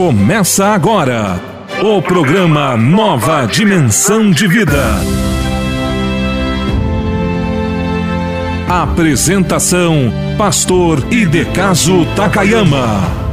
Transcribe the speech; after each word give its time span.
Começa 0.00 0.68
agora 0.68 1.38
o 1.82 2.00
programa 2.00 2.74
Nova 2.74 3.44
Dimensão 3.44 4.30
de 4.30 4.46
Vida. 4.48 4.82
Apresentação: 8.66 10.10
Pastor 10.38 11.06
Idecaso 11.12 12.06
Takayama. 12.16 13.29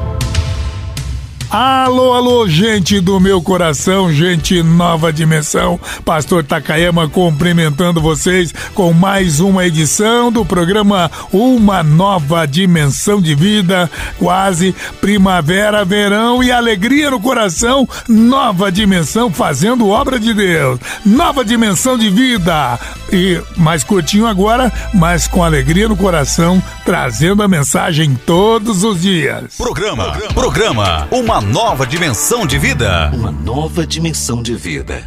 Alô, 1.50 2.12
alô, 2.12 2.46
gente 2.46 3.00
do 3.00 3.22
meu 3.22 3.42
coração, 3.42 4.12
gente 4.12 4.62
nova 4.62 5.14
dimensão. 5.14 5.80
Pastor 6.04 6.44
Takayama 6.44 7.08
cumprimentando 7.08 8.02
vocês 8.02 8.54
com 8.74 8.92
mais 8.92 9.40
uma 9.40 9.66
edição 9.66 10.30
do 10.30 10.44
programa 10.44 11.10
Uma 11.32 11.82
Nova 11.84 12.46
Dimensão 12.46 13.22
de 13.22 13.34
Vida. 13.34 13.90
Quase 14.20 14.76
primavera, 15.00 15.86
verão 15.86 16.44
e 16.44 16.52
alegria 16.52 17.10
no 17.10 17.20
coração. 17.20 17.88
Nova 18.10 18.70
dimensão 18.70 19.32
fazendo 19.32 19.88
obra 19.88 20.20
de 20.20 20.34
Deus. 20.34 20.82
Nova 21.06 21.46
dimensão 21.46 21.98
de 21.98 22.10
vida. 22.10 22.78
E 23.12 23.42
mais 23.56 23.86
curtinho 23.86 24.28
agora, 24.28 24.72
mas 24.94 25.30
com 25.30 25.42
alegria 25.42 25.88
no 25.88 25.96
coração, 25.96 26.62
trazendo 26.84 27.42
a 27.42 27.48
mensagem 27.48 28.20
todos 28.26 28.84
os 28.84 29.02
dias. 29.02 29.56
Programa, 29.58 30.12
programa, 30.12 30.34
programa 30.34 31.08
Uma 31.10 31.37
nova 31.42 31.86
dimensão 31.86 32.46
de 32.46 32.58
vida. 32.58 33.12
Uma 33.14 33.32
nova 33.32 33.86
dimensão 33.86 34.42
de 34.42 34.56
vida. 34.56 35.04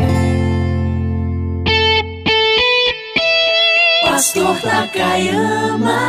Pastor 4.24 4.56
Takayama. 4.64 6.00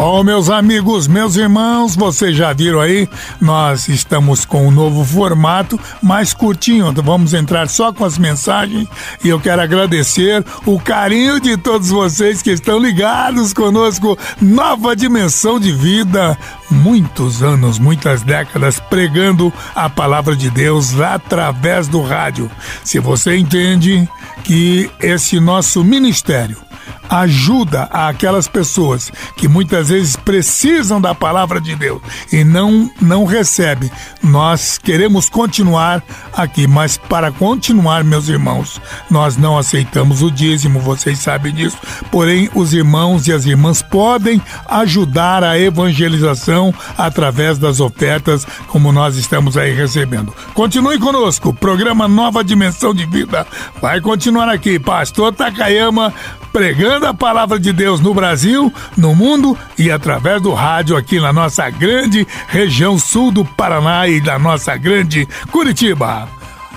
Bom, 0.00 0.24
meus 0.24 0.48
amigos, 0.48 1.06
meus 1.06 1.36
irmãos, 1.36 1.94
vocês 1.94 2.34
já 2.34 2.54
viram 2.54 2.80
aí, 2.80 3.06
nós 3.38 3.86
estamos 3.86 4.46
com 4.46 4.66
um 4.66 4.70
novo 4.70 5.04
formato, 5.04 5.78
mais 6.02 6.32
curtinho. 6.32 6.90
Vamos 7.04 7.34
entrar 7.34 7.68
só 7.68 7.92
com 7.92 8.02
as 8.02 8.16
mensagens 8.16 8.88
e 9.22 9.28
eu 9.28 9.38
quero 9.38 9.60
agradecer 9.60 10.42
o 10.64 10.80
carinho 10.80 11.38
de 11.38 11.54
todos 11.58 11.90
vocês 11.90 12.40
que 12.40 12.50
estão 12.50 12.78
ligados 12.78 13.52
conosco. 13.52 14.16
Nova 14.40 14.96
dimensão 14.96 15.60
de 15.60 15.70
vida, 15.70 16.34
muitos 16.70 17.42
anos, 17.42 17.78
muitas 17.78 18.22
décadas 18.22 18.80
pregando 18.80 19.52
a 19.74 19.90
palavra 19.90 20.34
de 20.34 20.48
Deus 20.48 20.98
através 20.98 21.88
do 21.88 22.00
rádio. 22.00 22.50
Se 22.82 22.98
você 22.98 23.36
entende 23.36 24.08
que 24.44 24.90
esse 24.98 25.38
nosso 25.38 25.84
ministério 25.84 26.69
ajuda 27.08 27.84
aquelas 27.84 28.46
pessoas 28.46 29.10
que 29.36 29.48
muitas 29.48 29.88
vezes 29.88 30.16
precisam 30.16 31.00
da 31.00 31.14
palavra 31.14 31.60
de 31.60 31.74
Deus 31.74 32.00
e 32.32 32.44
não 32.44 32.90
não 33.00 33.24
recebem. 33.24 33.90
Nós 34.22 34.78
queremos 34.78 35.28
continuar 35.28 36.02
aqui, 36.32 36.66
mas 36.66 36.96
para 36.96 37.32
continuar, 37.32 38.04
meus 38.04 38.28
irmãos, 38.28 38.80
nós 39.10 39.36
não 39.36 39.58
aceitamos 39.58 40.22
o 40.22 40.30
dízimo, 40.30 40.80
vocês 40.80 41.18
sabem 41.18 41.52
disso. 41.52 41.78
Porém, 42.10 42.48
os 42.54 42.72
irmãos 42.72 43.26
e 43.26 43.32
as 43.32 43.46
irmãs 43.46 43.82
podem 43.82 44.40
ajudar 44.68 45.42
a 45.42 45.58
evangelização 45.58 46.72
através 46.96 47.58
das 47.58 47.80
ofertas, 47.80 48.46
como 48.68 48.92
nós 48.92 49.16
estamos 49.16 49.56
aí 49.56 49.74
recebendo. 49.74 50.34
Continue 50.54 50.98
conosco, 50.98 51.52
programa 51.52 52.06
Nova 52.06 52.44
Dimensão 52.44 52.94
de 52.94 53.06
Vida 53.06 53.46
vai 53.80 54.00
continuar 54.00 54.48
aqui, 54.48 54.78
Pastor 54.78 55.32
Takayama 55.32 56.12
pregando 56.52 57.06
a 57.06 57.14
palavra 57.14 57.58
de 57.58 57.72
Deus 57.72 58.00
no 58.00 58.12
Brasil, 58.12 58.72
no 58.96 59.14
mundo 59.14 59.56
e 59.78 59.90
através 59.90 60.40
do 60.42 60.52
rádio 60.52 60.96
aqui 60.96 61.20
na 61.20 61.32
nossa 61.32 61.68
grande 61.70 62.26
região 62.48 62.98
sul 62.98 63.30
do 63.30 63.44
Paraná 63.44 64.08
e 64.08 64.20
da 64.20 64.38
nossa 64.38 64.76
grande 64.76 65.26
Curitiba. 65.50 66.28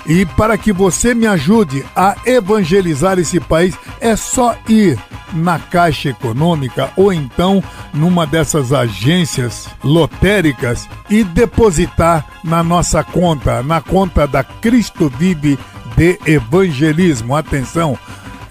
E 0.06 0.26
para 0.26 0.58
que 0.58 0.72
você 0.72 1.14
me 1.14 1.26
ajude 1.26 1.84
a 1.96 2.14
evangelizar 2.26 3.18
esse 3.18 3.40
país, 3.40 3.74
é 4.00 4.14
só 4.14 4.54
ir 4.68 4.98
na 5.32 5.58
Caixa 5.58 6.10
Econômica 6.10 6.90
ou 6.94 7.12
então 7.12 7.64
numa 7.92 8.26
dessas 8.26 8.72
agências 8.72 9.68
lotéricas 9.82 10.88
e 11.08 11.24
depositar 11.24 12.24
na 12.44 12.62
nossa 12.62 13.02
conta, 13.02 13.62
na 13.62 13.80
conta 13.80 14.26
da 14.26 14.44
Cristo 14.44 15.10
Vive 15.18 15.58
de 15.96 16.18
Evangelismo. 16.26 17.34
Atenção! 17.34 17.98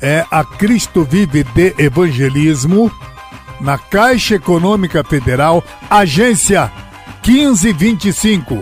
É 0.03 0.25
a 0.29 0.43
Cristo 0.43 1.05
Vive 1.05 1.45
de 1.45 1.73
Evangelismo, 1.77 2.91
na 3.61 3.77
Caixa 3.77 4.35
Econômica 4.35 5.01
Federal, 5.01 5.63
agência 5.89 6.69
1525. 7.25 8.61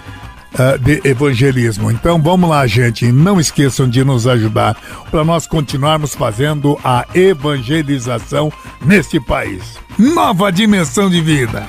uh, 0.56 0.78
de 0.78 1.00
evangelismo. 1.06 1.90
Então 1.90 2.22
vamos 2.22 2.50
lá, 2.50 2.68
gente. 2.68 3.14
Não 3.14 3.40
esqueçam 3.40 3.88
de 3.88 4.04
nos 4.04 4.28
ajudar 4.28 4.76
para 5.10 5.24
nós 5.24 5.48
continuarmos 5.48 6.14
fazendo 6.14 6.78
a 6.84 7.06
evangelização 7.14 8.52
neste 8.86 9.22
país. 9.22 9.80
Nova 9.98 10.52
dimensão 10.52 11.10
de 11.10 11.22
vida. 11.22 11.66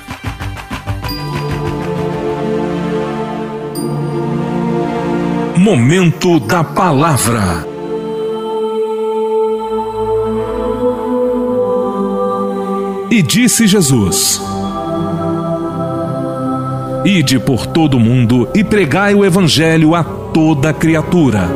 Momento 5.67 6.39
da 6.39 6.63
Palavra. 6.63 7.67
E 13.11 13.21
disse 13.21 13.67
Jesus: 13.67 14.41
Ide 17.05 17.41
por 17.41 17.67
todo 17.67 17.95
o 17.97 18.01
mundo 18.01 18.49
e 18.55 18.63
pregai 18.63 19.13
o 19.13 19.25
Evangelho 19.25 19.97
a 19.97 20.05
toda 20.05 20.73
criatura. 20.73 21.49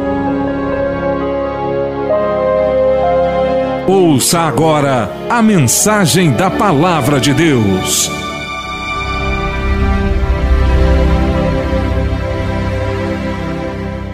Ouça 3.86 4.40
agora 4.40 5.08
a 5.30 5.40
mensagem 5.40 6.32
da 6.32 6.50
Palavra 6.50 7.20
de 7.20 7.32
Deus. 7.32 8.19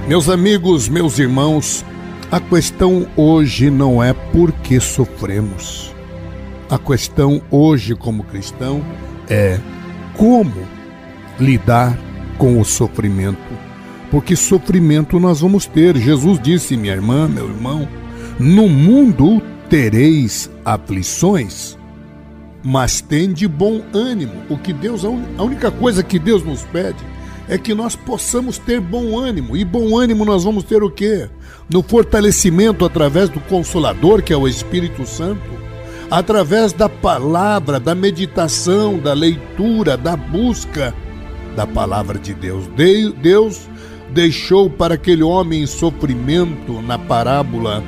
Meus 0.09 0.29
amigos, 0.29 0.89
meus 0.89 1.19
irmãos, 1.19 1.85
a 2.31 2.39
questão 2.39 3.09
hoje 3.17 3.71
não 3.71 4.01
é 4.01 4.13
por 4.13 4.53
que 4.53 4.79
sofremos. 4.79 5.93
A 6.71 6.79
questão 6.79 7.43
hoje, 7.51 7.97
como 7.97 8.23
cristão, 8.23 8.85
é 9.29 9.59
como 10.15 10.55
lidar 11.41 11.99
com 12.39 12.61
o 12.61 12.65
sofrimento. 12.65 13.53
Porque 14.09 14.37
sofrimento 14.37 15.19
nós 15.19 15.41
vamos 15.41 15.67
ter. 15.67 15.97
Jesus 15.97 16.39
disse, 16.41 16.77
minha 16.77 16.95
irmã, 16.95 17.27
meu 17.27 17.49
irmão, 17.49 17.89
no 18.39 18.69
mundo 18.69 19.43
tereis 19.69 20.49
aflições, 20.65 21.77
mas 22.63 23.01
tende 23.01 23.49
bom 23.49 23.83
ânimo. 23.93 24.35
O 24.49 24.57
que 24.57 24.73
Deus, 24.73 25.05
a 25.05 25.43
única 25.43 25.73
coisa 25.73 26.05
que 26.05 26.21
Deus 26.21 26.45
nos 26.45 26.63
pede 26.63 27.16
é 27.49 27.57
que 27.57 27.75
nós 27.75 27.95
possamos 27.95 28.59
ter 28.59 28.81
bom 28.81 29.19
ânimo. 29.19 29.57
E 29.57 29.65
bom 29.65 29.99
ânimo 29.99 30.25
nós 30.25 30.45
vamos 30.45 30.65
ter 30.65 30.83
o 30.83 30.91
quê? 30.91 31.29
No 31.71 31.83
fortalecimento 31.83 32.85
através 32.85 33.29
do 33.29 33.41
Consolador, 33.41 34.23
que 34.23 34.33
é 34.33 34.37
o 34.37 34.49
Espírito 34.49 35.07
Santo, 35.07 35.41
através 36.11 36.73
da 36.73 36.89
palavra, 36.89 37.79
da 37.79 37.95
meditação, 37.95 38.99
da 38.99 39.13
leitura, 39.13 39.97
da 39.97 40.17
busca 40.17 40.95
da 41.57 41.67
palavra 41.67 42.19
de 42.19 42.35
Deus. 42.35 42.69
Deus 43.21 43.69
deixou 44.13 44.69
para 44.69 44.95
aquele 44.95 45.23
homem 45.23 45.63
em 45.63 45.67
sofrimento 45.67 46.83
na 46.83 46.99
parábola 46.99 47.83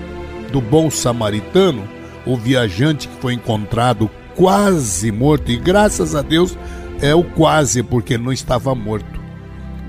do 0.51 0.61
bom 0.61 0.91
samaritano, 0.91 1.87
o 2.25 2.37
viajante 2.37 3.07
que 3.07 3.21
foi 3.21 3.35
encontrado 3.35 4.11
quase 4.35 5.13
morto, 5.13 5.51
e 5.51 5.57
graças 5.57 6.15
a 6.15 6.23
Deus 6.23 6.57
é 7.01 7.15
o 7.15 7.23
quase, 7.23 7.83
porque 7.83 8.17
não 8.17 8.33
estava 8.33 8.75
morto. 8.75 9.28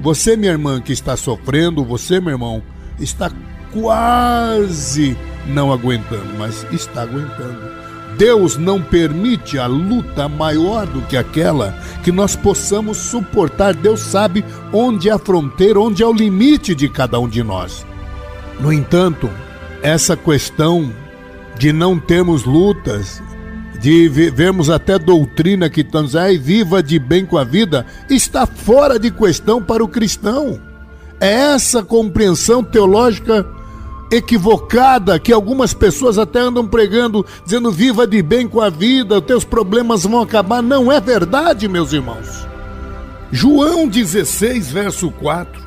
Você, 0.02 0.38
minha 0.38 0.52
irmã, 0.52 0.80
que 0.80 0.94
está 0.94 1.18
sofrendo, 1.18 1.84
você, 1.84 2.20
meu 2.20 2.32
irmão, 2.32 2.64
está 3.00 3.32
quase 3.74 5.18
não 5.48 5.72
aguentando, 5.72 6.38
mas 6.38 6.66
está 6.72 7.02
aguentando. 7.02 7.80
Deus 8.18 8.58
não 8.58 8.82
permite 8.82 9.58
a 9.58 9.66
luta 9.68 10.28
maior 10.28 10.86
do 10.86 11.02
que 11.04 11.16
aquela 11.16 11.72
que 12.04 12.12
nós 12.12 12.36
possamos 12.36 12.98
suportar. 12.98 13.74
Deus 13.74 14.00
sabe 14.00 14.44
onde 14.74 15.10
é 15.10 15.14
a 15.14 15.20
fronteira, 15.20 15.80
onde 15.80 16.04
é 16.04 16.08
o 16.08 16.14
limite 16.14 16.74
de 16.74 16.90
cada 16.90 17.20
um 17.20 17.28
de 17.28 17.44
nós. 17.44 17.86
No 18.60 18.74
entanto, 18.74 19.30
essa 19.82 20.18
questão 20.18 20.92
de 21.58 21.72
não 21.72 22.00
termos 22.00 22.44
lutas, 22.46 23.22
de 23.80 24.10
vermos 24.10 24.70
até 24.70 25.00
doutrina 25.00 25.70
que 25.70 25.82
estamos 25.82 26.16
aí, 26.16 26.38
viva 26.38 26.84
de 26.84 27.00
bem 27.00 27.26
com 27.26 27.38
a 27.38 27.44
vida, 27.44 27.86
está 28.10 28.46
fora 28.46 29.00
de 29.00 29.10
questão 29.10 29.62
para 29.62 29.84
o 29.84 29.88
cristão. 29.88 30.60
É 31.20 31.32
essa 31.54 31.82
compreensão 31.82 32.64
teológica 32.64 33.46
equivocada 34.12 35.20
que 35.20 35.32
algumas 35.32 35.74
pessoas 35.74 36.18
até 36.18 36.40
andam 36.40 36.68
pregando, 36.68 37.26
dizendo 37.44 37.72
viva 37.72 38.08
de 38.08 38.22
bem 38.22 38.48
com 38.48 38.60
a 38.60 38.70
vida, 38.70 39.22
teus 39.22 39.44
problemas 39.44 40.04
vão 40.04 40.22
acabar. 40.22 40.62
Não 40.62 40.92
é 40.92 41.00
verdade, 41.00 41.68
meus 41.68 41.94
irmãos. 41.94 42.48
João 43.32 43.88
16, 43.88 44.72
verso 44.72 45.12
4, 45.12 45.62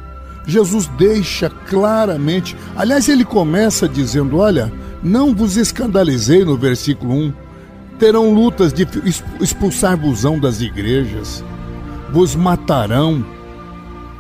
Jesus 0.47 0.87
deixa 0.99 1.49
claramente, 1.49 2.57
aliás, 2.77 3.09
ele 3.09 3.25
começa 3.25 3.89
dizendo: 3.89 4.39
Olha, 4.39 4.73
não 5.03 5.35
vos 5.35 5.57
escandalizei 5.57 6.45
no 6.45 6.57
versículo 6.57 7.15
1, 7.15 7.33
terão 8.03 8.35
lutas 8.35 8.73
de 8.73 8.85
expulsar-vosão 9.41 10.37
das 10.37 10.61
igrejas, 10.61 11.45
vos 12.11 12.35
matarão. 12.35 13.25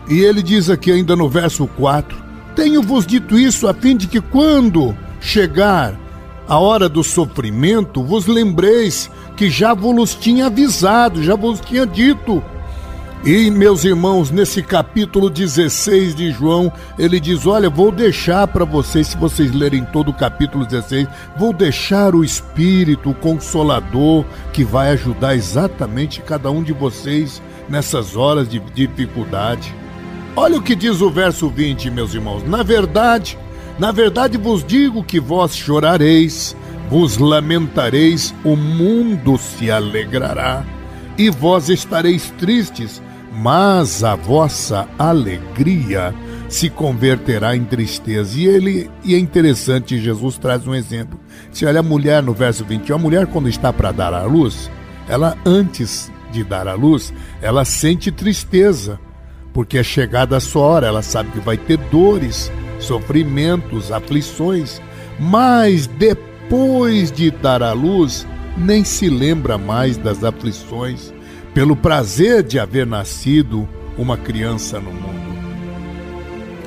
E 0.08 0.20
ele 0.20 0.40
diz 0.40 0.70
aqui 0.70 0.92
ainda 0.92 1.16
no 1.16 1.28
verso 1.28 1.66
4: 1.66 2.16
tenho-vos 2.54 3.04
dito 3.04 3.36
isso 3.36 3.66
a 3.66 3.74
fim 3.74 3.96
de 3.96 4.06
que, 4.06 4.20
quando 4.20 4.96
chegar 5.20 5.98
a 6.46 6.60
hora 6.60 6.88
do 6.88 7.02
sofrimento, 7.02 8.04
vos 8.04 8.28
lembreis 8.28 9.10
que 9.36 9.50
já 9.50 9.74
vos 9.74 10.14
tinha 10.14 10.46
avisado, 10.46 11.20
já 11.20 11.34
vos 11.34 11.58
tinha 11.58 11.84
dito. 11.84 12.40
E, 13.24 13.52
meus 13.52 13.84
irmãos, 13.84 14.32
nesse 14.32 14.64
capítulo 14.64 15.30
16 15.30 16.12
de 16.12 16.32
João, 16.32 16.72
ele 16.98 17.20
diz: 17.20 17.46
Olha, 17.46 17.70
vou 17.70 17.92
deixar 17.92 18.48
para 18.48 18.64
vocês, 18.64 19.06
se 19.06 19.16
vocês 19.16 19.52
lerem 19.52 19.84
todo 19.84 20.10
o 20.10 20.14
capítulo 20.14 20.66
16, 20.66 21.06
vou 21.38 21.52
deixar 21.52 22.16
o 22.16 22.24
Espírito, 22.24 23.10
o 23.10 23.14
Consolador, 23.14 24.24
que 24.52 24.64
vai 24.64 24.90
ajudar 24.90 25.36
exatamente 25.36 26.20
cada 26.20 26.50
um 26.50 26.64
de 26.64 26.72
vocês 26.72 27.40
nessas 27.68 28.16
horas 28.16 28.48
de 28.48 28.58
dificuldade. 28.58 29.72
Olha 30.34 30.58
o 30.58 30.62
que 30.62 30.74
diz 30.74 31.00
o 31.00 31.08
verso 31.08 31.48
20, 31.48 31.90
meus 31.90 32.14
irmãos. 32.14 32.42
Na 32.42 32.64
verdade, 32.64 33.38
na 33.78 33.92
verdade 33.92 34.36
vos 34.36 34.64
digo 34.64 35.04
que 35.04 35.20
vós 35.20 35.54
chorareis, 35.54 36.56
vos 36.90 37.18
lamentareis, 37.18 38.34
o 38.42 38.56
mundo 38.56 39.38
se 39.38 39.70
alegrará, 39.70 40.64
e 41.16 41.30
vós 41.30 41.68
estareis 41.68 42.32
tristes, 42.36 43.00
mas 43.32 44.04
a 44.04 44.14
vossa 44.14 44.86
alegria 44.98 46.14
se 46.48 46.68
converterá 46.68 47.56
em 47.56 47.64
tristeza. 47.64 48.38
E 48.38 48.46
ele 48.46 48.90
e 49.02 49.14
é 49.14 49.18
interessante, 49.18 49.98
Jesus 49.98 50.36
traz 50.36 50.66
um 50.66 50.74
exemplo. 50.74 51.18
Se 51.50 51.64
olha 51.64 51.80
a 51.80 51.82
mulher 51.82 52.22
no 52.22 52.34
verso 52.34 52.64
21, 52.64 52.94
a 52.94 52.98
mulher 52.98 53.26
quando 53.26 53.48
está 53.48 53.72
para 53.72 53.90
dar 53.90 54.12
à 54.12 54.24
luz, 54.24 54.70
ela 55.08 55.36
antes 55.46 56.12
de 56.30 56.44
dar 56.44 56.68
à 56.68 56.74
luz, 56.74 57.12
ela 57.40 57.64
sente 57.64 58.10
tristeza 58.10 58.98
porque 59.52 59.78
é 59.78 59.82
chegada 59.82 60.36
a 60.36 60.40
sua 60.40 60.62
hora, 60.62 60.86
ela 60.86 61.02
sabe 61.02 61.30
que 61.30 61.40
vai 61.40 61.56
ter 61.56 61.76
dores, 61.76 62.50
sofrimentos, 62.78 63.92
aflições, 63.92 64.80
mas 65.20 65.86
depois 65.86 67.12
de 67.12 67.30
dar 67.30 67.62
à 67.62 67.72
luz, 67.72 68.26
nem 68.56 68.82
se 68.82 69.08
lembra 69.08 69.58
mais 69.58 69.96
das 69.96 70.24
aflições, 70.24 71.12
pelo 71.54 71.76
prazer 71.76 72.42
de 72.42 72.58
haver 72.58 72.86
nascido 72.86 73.68
uma 73.96 74.16
criança 74.16 74.80
no 74.80 74.92
mundo. 74.92 75.32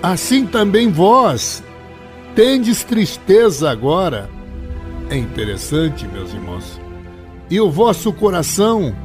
Assim 0.02 0.46
também 0.46 0.92
vós 0.92 1.64
tendes 2.36 2.84
tristeza 2.84 3.70
agora. 3.70 4.30
É 5.10 5.18
interessante, 5.18 6.08
meus 6.08 6.34
irmãos. 6.34 6.80
E 7.50 7.60
o 7.60 7.72
vosso 7.72 8.12
coração 8.14 8.96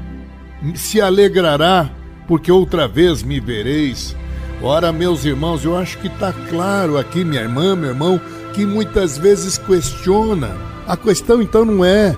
se 0.75 1.01
alegrará 1.01 1.91
porque 2.27 2.53
outra 2.53 2.87
vez 2.87 3.23
me 3.23 3.41
vereis. 3.41 4.17
Ora, 4.63 4.93
meus 4.93 5.25
irmãos, 5.25 5.65
eu 5.65 5.77
acho 5.77 5.99
que 5.99 6.07
está 6.07 6.33
claro 6.51 6.99
aqui, 6.99 7.25
minha 7.25 7.41
irmã, 7.41 7.75
meu 7.75 7.91
irmão, 7.91 8.21
que 8.53 8.67
muitas 8.67 9.17
vezes 9.17 9.57
questiona. 9.57 10.51
A 10.87 10.97
questão 10.97 11.41
então 11.41 11.65
não 11.65 11.85
é 11.85 12.15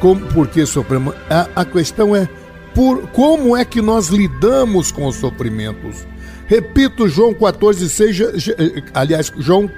como, 0.00 0.24
por 0.26 0.46
que 0.46 0.64
sofremos, 0.64 1.14
a, 1.28 1.48
a 1.56 1.64
questão 1.64 2.14
é 2.14 2.28
por 2.76 3.08
como 3.08 3.56
é 3.56 3.64
que 3.64 3.80
nós 3.80 4.08
lidamos 4.08 4.92
com 4.92 5.06
os 5.06 5.16
sofrimentos. 5.16 6.06
Repito, 6.46 7.08
João 7.08 7.32
14, 7.32 7.88
6, 7.88 8.18
aliás, 8.92 9.32
João 9.38 9.68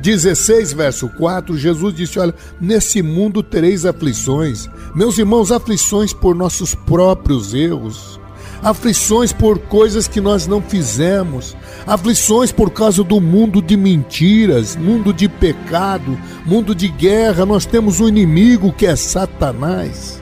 16, 0.00 0.72
verso 0.72 1.08
4, 1.10 1.56
Jesus 1.56 1.94
disse: 1.94 2.18
Olha, 2.18 2.34
nesse 2.60 3.02
mundo 3.02 3.40
tereis 3.40 3.86
aflições. 3.86 4.68
Meus 4.96 5.16
irmãos, 5.16 5.52
aflições 5.52 6.12
por 6.12 6.34
nossos 6.34 6.74
próprios 6.74 7.54
erros 7.54 8.18
aflições 8.62 9.32
por 9.32 9.58
coisas 9.58 10.06
que 10.06 10.20
nós 10.20 10.46
não 10.46 10.60
fizemos, 10.60 11.56
aflições 11.86 12.52
por 12.52 12.70
causa 12.70 13.02
do 13.02 13.18
mundo 13.18 13.62
de 13.62 13.74
mentiras, 13.74 14.76
mundo 14.76 15.14
de 15.14 15.30
pecado, 15.30 16.18
mundo 16.44 16.74
de 16.74 16.88
guerra. 16.88 17.46
Nós 17.46 17.64
temos 17.64 18.00
um 18.00 18.08
inimigo 18.08 18.70
que 18.70 18.86
é 18.86 18.94
Satanás. 18.94 20.19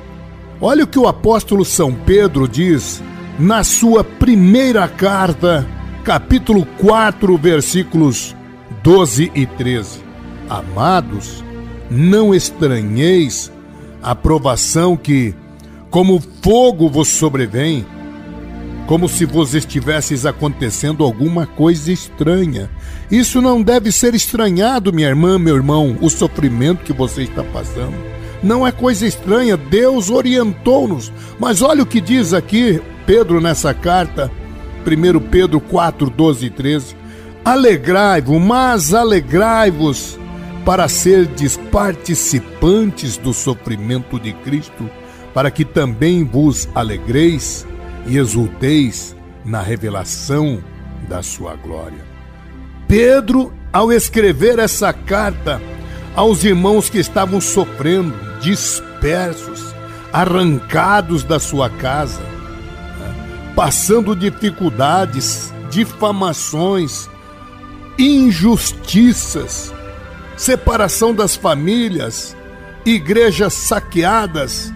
Olha 0.61 0.83
o 0.83 0.87
que 0.89 0.99
o 0.99 1.07
apóstolo 1.07 1.65
São 1.65 1.95
Pedro 1.95 2.49
diz 2.49 3.01
na 3.39 3.63
sua 3.63 4.03
primeira 4.03 4.89
carta, 4.89 5.65
capítulo 6.03 6.67
4, 6.81 7.39
versículos 7.39 8.35
12 8.83 9.31
e 9.37 9.47
13. 9.47 10.01
Amados, 10.49 11.45
não 11.89 12.35
estranheis 12.35 13.53
a 14.03 14.17
provação 14.17 14.97
que, 14.97 15.33
como 15.91 16.21
fogo 16.43 16.89
vos 16.89 17.07
sobrevém, 17.07 17.87
como 18.89 19.09
se 19.09 19.25
vos 19.25 19.55
estivesses 19.55 20.27
acontecendo 20.27 21.05
alguma 21.05 21.47
coisa 21.47 21.93
estranha. 21.93 22.69
Isso 23.09 23.41
não 23.41 23.63
deve 23.63 23.93
ser 23.93 24.13
estranhado, 24.13 24.93
minha 24.93 25.09
irmã, 25.09 25.39
meu 25.39 25.55
irmão, 25.55 25.97
o 26.01 26.11
sofrimento 26.11 26.83
que 26.83 26.93
você 26.93 27.23
está 27.23 27.45
passando. 27.45 28.18
Não 28.43 28.67
é 28.67 28.71
coisa 28.71 29.07
estranha, 29.07 29.57
Deus 29.57 30.11
orientou-nos. 30.11 31.13
Mas 31.39 31.63
olha 31.63 31.83
o 31.83 31.87
que 31.87 32.01
diz 32.01 32.33
aqui 32.33 32.81
Pedro 33.07 33.41
nessa 33.41 33.75
carta, 33.75 34.31
1 34.87 35.21
Pedro 35.29 35.61
4, 35.61 36.11
12 36.11 36.47
e 36.47 36.51
13. 36.51 36.97
Alegrai-vos, 37.45 38.41
mas 38.41 38.95
alegrai-vos 38.95 40.19
para 40.65 40.87
serdes 40.89 41.57
participantes 41.57 43.17
do 43.17 43.33
sofrimento 43.33 44.21
de 44.21 44.33
Cristo, 44.35 44.89
para 45.33 45.51
que 45.51 45.65
também 45.65 46.25
vos 46.25 46.69
alegreis 46.75 47.67
e 48.07 48.19
exulteis 48.19 49.17
na 49.45 49.63
revelação 49.63 50.63
da 51.09 51.23
sua 51.23 51.55
glória. 51.55 52.05
Pedro, 52.87 53.53
ao 53.73 53.91
escrever 53.93 54.59
essa 54.59 54.93
carta 54.93 55.61
aos 56.15 56.43
irmãos 56.45 56.91
que 56.91 56.99
estavam 56.99 57.41
sofrendo, 57.41 58.28
dispersos, 58.41 59.75
arrancados 60.13 61.25
da 61.25 61.39
sua 61.39 61.69
casa, 61.69 62.21
né, 62.21 63.53
passando 63.55 64.17
dificuldades, 64.17 65.53
difamações, 65.71 67.09
injustiças, 67.99 69.73
separação 70.37 71.15
das 71.15 71.37
famílias, 71.37 72.37
igrejas 72.87 73.53
saqueadas, 73.55 74.73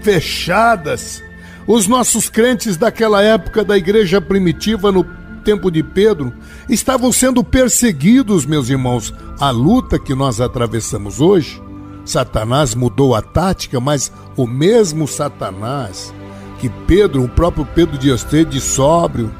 fechadas, 0.00 1.22
os 1.66 1.86
nossos 1.86 2.28
crentes 2.28 2.76
daquela 2.76 3.22
época 3.22 3.64
da 3.64 3.76
igreja 3.76 4.20
primitiva, 4.20 4.90
no 4.90 5.04
tempo 5.44 5.70
de 5.70 5.82
Pedro, 5.82 6.32
estavam 6.68 7.12
sendo 7.12 7.44
perseguidos, 7.44 8.46
meus 8.46 8.68
irmãos. 8.68 9.14
A 9.38 9.50
luta 9.50 9.98
que 9.98 10.14
nós 10.14 10.40
atravessamos 10.40 11.20
hoje, 11.20 11.62
Satanás 12.04 12.74
mudou 12.74 13.14
a 13.14 13.22
tática, 13.22 13.80
mas 13.80 14.12
o 14.36 14.46
mesmo 14.46 15.06
Satanás 15.06 16.12
que 16.58 16.68
Pedro, 16.86 17.24
o 17.24 17.28
próprio 17.28 17.66
Pedro 17.66 17.98
de 17.98 18.10
Estede, 18.10 18.60
sóbrio, 18.60 19.32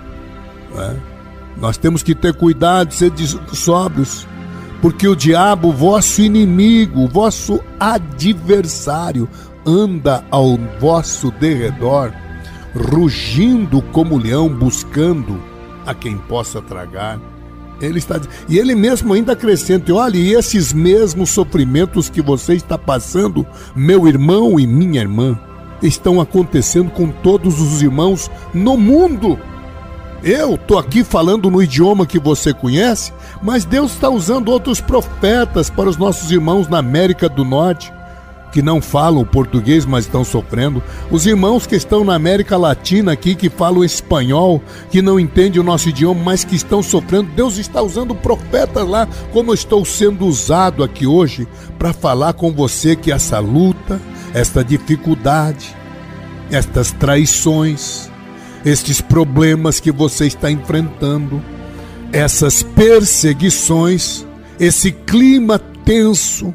Né? 0.74 1.00
Nós 1.56 1.76
temos 1.76 2.02
que 2.02 2.14
ter 2.14 2.34
cuidado, 2.34 2.92
ser 2.92 3.12
sóbrios, 3.52 4.26
porque 4.80 5.06
o 5.06 5.14
diabo, 5.14 5.70
vosso 5.70 6.22
inimigo, 6.22 7.06
vosso 7.06 7.60
adversário, 7.78 9.28
anda 9.64 10.24
ao 10.30 10.56
vosso 10.80 11.30
derredor, 11.30 12.12
rugindo 12.74 13.80
como 13.92 14.18
leão, 14.18 14.48
buscando 14.48 15.40
a 15.86 15.94
quem 15.94 16.16
possa 16.16 16.60
tragar. 16.60 17.20
Ele 17.82 17.98
está 17.98 18.20
e 18.48 18.58
ele 18.58 18.74
mesmo 18.74 19.12
ainda 19.12 19.32
acrescenta: 19.32 19.92
olha, 19.92 20.16
e 20.16 20.32
esses 20.32 20.72
mesmos 20.72 21.30
sofrimentos 21.30 22.08
que 22.08 22.22
você 22.22 22.54
está 22.54 22.78
passando, 22.78 23.46
meu 23.74 24.06
irmão 24.06 24.58
e 24.58 24.66
minha 24.66 25.00
irmã, 25.00 25.38
estão 25.82 26.20
acontecendo 26.20 26.90
com 26.90 27.08
todos 27.08 27.60
os 27.60 27.82
irmãos 27.82 28.30
no 28.54 28.76
mundo. 28.76 29.38
Eu 30.22 30.54
estou 30.54 30.78
aqui 30.78 31.02
falando 31.02 31.50
no 31.50 31.60
idioma 31.60 32.06
que 32.06 32.20
você 32.20 32.54
conhece, 32.54 33.12
mas 33.42 33.64
Deus 33.64 33.92
está 33.92 34.08
usando 34.08 34.50
outros 34.50 34.80
profetas 34.80 35.68
para 35.68 35.88
os 35.88 35.96
nossos 35.96 36.30
irmãos 36.30 36.68
na 36.68 36.78
América 36.78 37.28
do 37.28 37.44
Norte 37.44 37.92
que 38.52 38.62
não 38.62 38.80
falam 38.80 39.24
português, 39.24 39.86
mas 39.86 40.04
estão 40.04 40.22
sofrendo, 40.22 40.82
os 41.10 41.26
irmãos 41.26 41.66
que 41.66 41.74
estão 41.74 42.04
na 42.04 42.14
América 42.14 42.56
Latina 42.56 43.12
aqui, 43.12 43.34
que 43.34 43.48
falam 43.48 43.82
espanhol, 43.82 44.62
que 44.90 45.00
não 45.00 45.18
entendem 45.18 45.60
o 45.60 45.64
nosso 45.64 45.88
idioma, 45.88 46.22
mas 46.22 46.44
que 46.44 46.54
estão 46.54 46.82
sofrendo. 46.82 47.30
Deus 47.34 47.56
está 47.56 47.80
usando 47.80 48.14
profetas 48.14 48.86
lá, 48.86 49.08
como 49.32 49.50
eu 49.50 49.54
estou 49.54 49.84
sendo 49.84 50.26
usado 50.26 50.84
aqui 50.84 51.06
hoje, 51.06 51.48
para 51.78 51.92
falar 51.92 52.34
com 52.34 52.52
você 52.52 52.94
que 52.94 53.10
essa 53.10 53.38
luta, 53.38 54.00
esta 54.34 54.62
dificuldade, 54.62 55.74
estas 56.50 56.92
traições, 56.92 58.10
estes 58.64 59.00
problemas 59.00 59.80
que 59.80 59.90
você 59.90 60.26
está 60.26 60.50
enfrentando, 60.50 61.42
essas 62.12 62.62
perseguições, 62.62 64.26
esse 64.60 64.92
clima 64.92 65.58
tenso, 65.58 66.54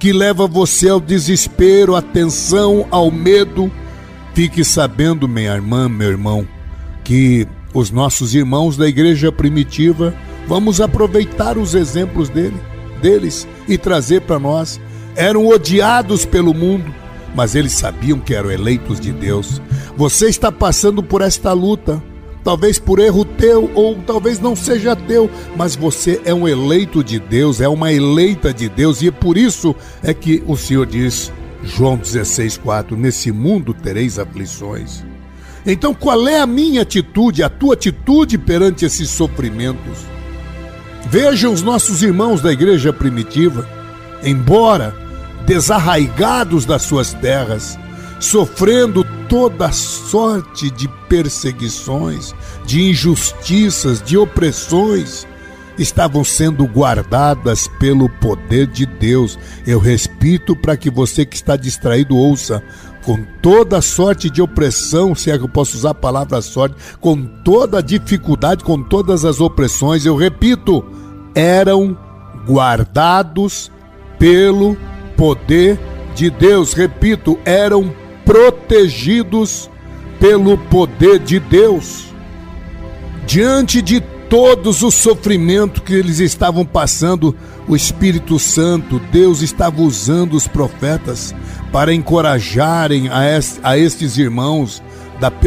que 0.00 0.14
leva 0.14 0.46
você 0.46 0.88
ao 0.88 0.98
desespero, 0.98 1.94
à 1.94 2.00
tensão, 2.00 2.86
ao 2.90 3.10
medo. 3.10 3.70
Fique 4.32 4.64
sabendo, 4.64 5.28
minha 5.28 5.52
irmã, 5.52 5.90
meu 5.90 6.08
irmão, 6.08 6.48
que 7.04 7.46
os 7.74 7.90
nossos 7.90 8.34
irmãos 8.34 8.78
da 8.78 8.88
igreja 8.88 9.30
primitiva, 9.30 10.14
vamos 10.48 10.80
aproveitar 10.80 11.58
os 11.58 11.74
exemplos 11.74 12.30
dele, 12.30 12.56
deles 13.02 13.46
e 13.68 13.76
trazer 13.76 14.22
para 14.22 14.38
nós. 14.38 14.80
Eram 15.14 15.46
odiados 15.46 16.24
pelo 16.24 16.54
mundo, 16.54 16.94
mas 17.34 17.54
eles 17.54 17.72
sabiam 17.72 18.18
que 18.18 18.34
eram 18.34 18.50
eleitos 18.50 18.98
de 18.98 19.12
Deus. 19.12 19.60
Você 19.98 20.28
está 20.28 20.50
passando 20.50 21.02
por 21.02 21.20
esta 21.20 21.52
luta 21.52 22.02
talvez 22.42 22.78
por 22.78 22.98
erro 22.98 23.24
teu 23.24 23.70
ou 23.74 23.96
talvez 24.06 24.38
não 24.38 24.56
seja 24.56 24.96
teu, 24.96 25.30
mas 25.56 25.76
você 25.76 26.20
é 26.24 26.32
um 26.32 26.48
eleito 26.48 27.02
de 27.04 27.18
Deus, 27.18 27.60
é 27.60 27.68
uma 27.68 27.92
eleita 27.92 28.52
de 28.52 28.68
Deus 28.68 29.02
e 29.02 29.08
é 29.08 29.10
por 29.10 29.36
isso 29.36 29.74
é 30.02 30.14
que 30.14 30.42
o 30.46 30.56
Senhor 30.56 30.86
diz, 30.86 31.32
João 31.62 31.96
16:4, 31.96 32.96
nesse 32.96 33.30
mundo 33.30 33.74
tereis 33.74 34.18
aflições. 34.18 35.04
Então, 35.66 35.92
qual 35.92 36.26
é 36.26 36.40
a 36.40 36.46
minha 36.46 36.82
atitude, 36.82 37.42
a 37.42 37.48
tua 37.48 37.74
atitude 37.74 38.38
perante 38.38 38.84
esses 38.84 39.10
sofrimentos? 39.10 39.98
Vejam 41.06 41.52
os 41.52 41.62
nossos 41.62 42.02
irmãos 42.02 42.40
da 42.40 42.52
igreja 42.52 42.92
primitiva, 42.92 43.68
embora 44.22 44.94
desarraigados 45.46 46.64
das 46.64 46.82
suas 46.82 47.12
terras, 47.12 47.78
sofrendo 48.18 49.04
toda 49.30 49.70
sorte 49.70 50.68
de 50.72 50.88
perseguições, 51.08 52.34
de 52.66 52.82
injustiças, 52.90 54.02
de 54.02 54.18
opressões, 54.18 55.24
estavam 55.78 56.24
sendo 56.24 56.66
guardadas 56.66 57.68
pelo 57.78 58.08
poder 58.08 58.66
de 58.66 58.84
Deus. 58.84 59.38
Eu 59.64 59.78
repito 59.78 60.56
para 60.56 60.76
que 60.76 60.90
você 60.90 61.24
que 61.24 61.36
está 61.36 61.56
distraído 61.56 62.16
ouça. 62.16 62.60
Com 63.04 63.24
toda 63.40 63.80
sorte 63.80 64.28
de 64.28 64.42
opressão, 64.42 65.14
se 65.14 65.30
é 65.30 65.38
que 65.38 65.44
eu 65.44 65.48
posso 65.48 65.74
usar 65.74 65.90
a 65.90 65.94
palavra 65.94 66.42
sorte, 66.42 66.76
com 67.00 67.24
toda 67.24 67.82
dificuldade, 67.82 68.62
com 68.62 68.82
todas 68.82 69.24
as 69.24 69.40
opressões, 69.40 70.04
eu 70.04 70.16
repito, 70.16 70.84
eram 71.34 71.96
guardados 72.46 73.72
pelo 74.18 74.76
poder 75.16 75.80
de 76.14 76.28
Deus. 76.28 76.74
Repito, 76.74 77.38
eram 77.44 77.90
protegidos 78.30 79.68
pelo 80.20 80.56
poder 80.56 81.18
de 81.18 81.40
Deus. 81.40 82.14
Diante 83.26 83.82
de 83.82 84.00
todos 84.28 84.84
os 84.84 84.94
sofrimentos 84.94 85.82
que 85.82 85.92
eles 85.92 86.20
estavam 86.20 86.64
passando, 86.64 87.34
o 87.66 87.74
Espírito 87.74 88.38
Santo, 88.38 89.00
Deus 89.10 89.42
estava 89.42 89.82
usando 89.82 90.34
os 90.34 90.46
profetas 90.46 91.34
para 91.72 91.92
encorajarem 91.92 93.08
a, 93.08 93.24
est 93.24 93.58
a 93.64 93.76
estes 93.76 94.16
irmãos 94.16 94.80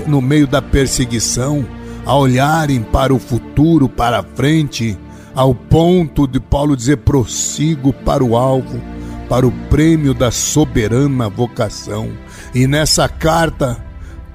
no 0.05 0.21
meio 0.21 0.45
da 0.45 0.61
perseguição, 0.61 1.65
a 2.05 2.13
olharem 2.13 2.81
para 2.81 3.13
o 3.13 3.19
futuro, 3.19 3.87
para 3.87 4.19
a 4.19 4.23
frente, 4.23 4.99
ao 5.33 5.55
ponto 5.55 6.27
de 6.27 6.41
Paulo 6.41 6.75
dizer: 6.75 6.97
prossigo 6.97 7.93
para 7.93 8.21
o 8.21 8.35
alvo, 8.35 8.81
para 9.29 9.47
o 9.47 9.51
prêmio 9.69 10.13
da 10.13 10.31
soberana 10.31 11.29
vocação. 11.29 12.11
E 12.53 12.67
nessa 12.67 13.09
carta, 13.09 13.83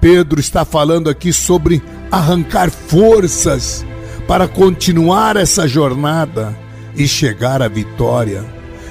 Pedro 0.00 0.40
está 0.40 0.64
falando 0.64 1.08
aqui 1.08 1.32
sobre 1.32 1.82
arrancar 2.10 2.70
forças 2.70 3.84
para 4.26 4.48
continuar 4.48 5.36
essa 5.36 5.66
jornada 5.66 6.56
e 6.96 7.06
chegar 7.06 7.62
à 7.62 7.68
vitória. 7.68 8.44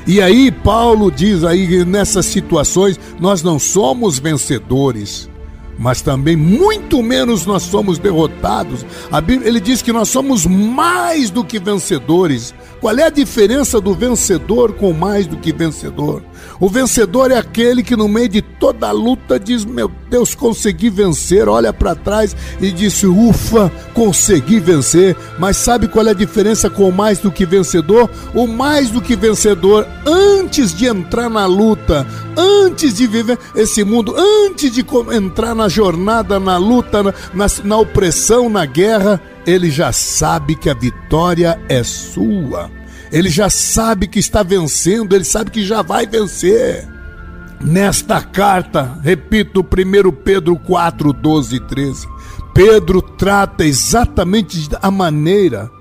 E 0.06 0.22
aí 0.22 0.50
Paulo 0.50 1.12
diz 1.12 1.44
aí 1.44 1.84
nessas 1.84 2.26
situações 2.26 2.98
nós 3.20 3.44
não 3.44 3.60
somos 3.60 4.18
vencedores, 4.18 5.30
mas 5.78 6.02
também 6.02 6.36
muito 6.38 7.04
menos 7.04 7.46
nós 7.46 7.64
somos 7.64 8.00
derrotados. 8.00 8.86
Bíblia, 9.26 9.50
ele 9.50 9.60
diz 9.60 9.82
que 9.82 9.92
nós 9.92 10.08
somos 10.08 10.46
mais 10.46 11.30
do 11.30 11.44
que 11.44 11.60
vencedores. 11.60 12.54
Qual 12.80 12.98
é 12.98 13.04
a 13.04 13.10
diferença 13.10 13.82
do 13.82 13.94
vencedor 13.94 14.74
com 14.74 14.94
mais 14.94 15.28
do 15.28 15.36
que 15.36 15.52
vencedor? 15.52 16.24
O 16.60 16.70
vencedor 16.70 17.32
é 17.32 17.38
aquele 17.38 17.84
que, 17.84 17.96
no 17.96 18.08
meio 18.08 18.30
de 18.30 18.42
toda 18.42 18.88
a 18.88 18.92
luta, 18.92 19.40
diz: 19.40 19.64
Meu 19.66 19.92
Deus, 20.10 20.34
consegui 20.34 20.90
vencer. 20.90 21.48
Olha 21.48 21.72
para 21.72 21.96
trás 21.96 22.36
e 22.60 22.72
diz: 22.72 23.04
Ufa, 23.04 23.72
consegui 23.94 24.60
vencer. 24.60 25.16
Mas 25.40 25.58
sabe 25.58 25.88
qual 25.88 26.08
é 26.08 26.12
a 26.12 26.14
diferença 26.14 26.70
com 26.70 26.90
o 26.90 26.94
mais 26.94 27.20
do 27.20 27.32
que 27.32 27.46
vencedor? 27.46 28.10
O 28.34 28.48
mais 28.48 28.90
do 28.90 29.02
que 29.02 29.16
vencedor, 29.16 29.88
antes 30.06 30.74
de 30.74 30.86
entrar 30.86 31.30
na 31.30 31.46
luta, 31.46 32.06
antes 32.36 32.96
de 32.96 33.08
viver 33.08 33.38
esse 33.56 33.84
mundo, 33.84 34.16
antes 34.18 34.72
de 34.72 34.86
entrar 35.14 35.54
na 35.54 35.68
jornada, 35.68 36.40
na 36.40 36.58
luta, 36.58 37.04
na, 37.04 37.14
na, 37.34 37.46
na 37.64 37.78
opressão, 37.78 38.50
na 38.50 38.66
guerra, 38.66 39.22
ele 39.46 39.70
já 39.70 39.92
sabe 39.92 40.56
que 40.56 40.70
a 40.70 40.74
vitória 40.74 41.60
é 41.70 41.84
sua. 41.84 42.77
Ele 43.12 43.30
já 43.30 43.50
sabe 43.50 44.08
que 44.08 44.20
está 44.20 44.44
vencendo, 44.44 45.16
ele 45.16 45.24
sabe 45.24 45.52
que 45.52 45.66
já 45.66 45.82
vai 45.82 46.06
vencer. 46.06 46.88
Nesta 47.60 48.22
carta, 48.22 49.00
repito, 49.02 49.62
1 49.62 50.12
Pedro 50.12 50.56
4, 50.58 51.12
12 51.12 51.56
e 51.56 51.60
13, 51.60 52.08
Pedro 52.54 53.02
trata 53.02 53.66
exatamente 53.66 54.70
a 54.82 54.92
maneira, 54.92 55.72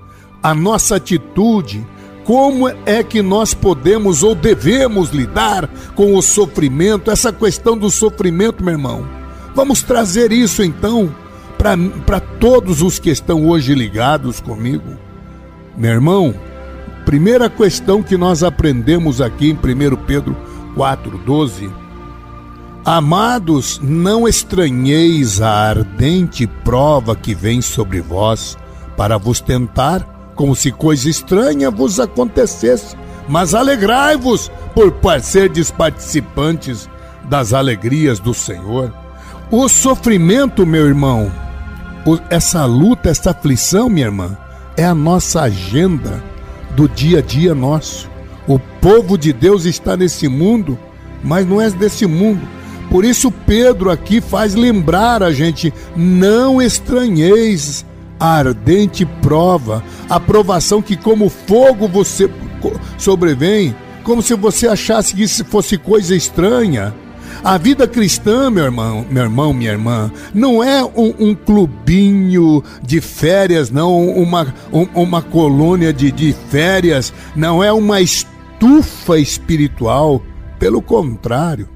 a 0.41 0.55
nossa 0.55 0.95
atitude, 0.95 1.85
como 2.23 2.67
é 2.85 3.03
que 3.03 3.21
nós 3.21 3.53
podemos 3.53 4.23
ou 4.23 4.35
devemos 4.35 5.11
lidar 5.11 5.69
com 5.95 6.15
o 6.15 6.21
sofrimento, 6.21 7.11
essa 7.11 7.31
questão 7.31 7.77
do 7.77 7.89
sofrimento, 7.89 8.63
meu 8.63 8.73
irmão. 8.73 9.07
Vamos 9.55 9.81
trazer 9.81 10.31
isso 10.31 10.61
então 10.61 11.15
para 11.57 12.19
todos 12.19 12.81
os 12.81 12.99
que 12.99 13.09
estão 13.09 13.47
hoje 13.47 13.73
ligados 13.73 14.39
comigo. 14.39 14.97
Meu 15.75 15.91
irmão, 15.91 16.35
Primeira 17.07 17.49
questão 17.49 18.03
que 18.03 18.17
nós 18.17 18.43
aprendemos 18.43 19.21
aqui 19.21 19.49
em 19.49 19.53
1 19.53 19.95
Pedro 20.05 20.35
4,12. 20.75 21.71
Amados, 22.83 23.79
não 23.81 24.27
estranheis 24.27 25.41
a 25.41 25.49
ardente 25.49 26.45
prova 26.45 27.15
que 27.15 27.33
vem 27.33 27.61
sobre 27.61 28.01
vós 28.01 28.57
para 28.97 29.17
vos 29.17 29.39
tentar, 29.39 30.01
como 30.35 30.53
se 30.53 30.69
coisa 30.69 31.09
estranha 31.09 31.71
vos 31.71 31.97
acontecesse, 31.97 32.97
mas 33.25 33.55
alegrai-vos 33.55 34.51
por 34.75 34.93
serdes 35.21 35.71
participantes 35.71 36.89
das 37.23 37.53
alegrias 37.53 38.19
do 38.19 38.33
Senhor. 38.33 38.93
O 39.49 39.69
sofrimento, 39.69 40.65
meu 40.65 40.85
irmão, 40.85 41.31
essa 42.29 42.65
luta, 42.65 43.07
essa 43.07 43.31
aflição, 43.31 43.87
minha 43.89 44.07
irmã, 44.07 44.37
é 44.75 44.83
a 44.83 44.93
nossa 44.93 45.43
agenda 45.43 46.21
do 46.77 46.87
dia 46.87 47.17
a 47.17 47.21
dia 47.21 47.55
nosso. 47.55 48.07
O 48.47 48.59
povo 48.59 49.17
de 49.17 49.33
Deus 49.33 49.65
está 49.65 49.97
nesse 49.97 50.27
mundo, 50.27 50.77
mas 51.23 51.45
não 51.45 51.59
é 51.59 51.69
desse 51.71 52.05
mundo. 52.05 52.47
Por 52.91 53.03
isso, 53.03 53.31
Pedro 53.31 53.89
aqui 53.89 54.21
faz 54.21 54.53
lembrar 54.53 55.23
a 55.23 55.33
gente: 55.33 55.73
não 55.95 56.61
estranheis 56.61 57.83
ardente 58.19 59.05
prova, 59.05 59.83
a 60.09 60.19
provação 60.19 60.81
que 60.81 60.95
como 60.95 61.29
fogo 61.29 61.87
você 61.87 62.29
sobrevém, 62.97 63.75
como 64.03 64.21
se 64.21 64.33
você 64.35 64.67
achasse 64.67 65.13
que 65.13 65.23
isso 65.23 65.43
fosse 65.45 65.77
coisa 65.77 66.15
estranha. 66.15 66.93
A 67.43 67.57
vida 67.57 67.87
cristã, 67.87 68.49
meu 68.49 68.65
irmão, 68.65 69.05
meu 69.09 69.23
irmão, 69.23 69.53
minha 69.53 69.71
irmã, 69.71 70.11
não 70.33 70.63
é 70.63 70.83
um, 70.83 71.13
um 71.19 71.35
clubinho 71.35 72.63
de 72.81 72.99
férias, 72.99 73.69
não, 73.69 74.07
uma, 74.09 74.53
um, 74.71 74.83
uma 74.93 75.21
colônia 75.21 75.93
de, 75.93 76.11
de 76.11 76.33
férias, 76.49 77.13
não 77.35 77.63
é 77.63 77.71
uma 77.71 78.01
estufa 78.01 79.17
espiritual. 79.17 80.21
Pelo 80.59 80.81
contrário, 80.81 81.69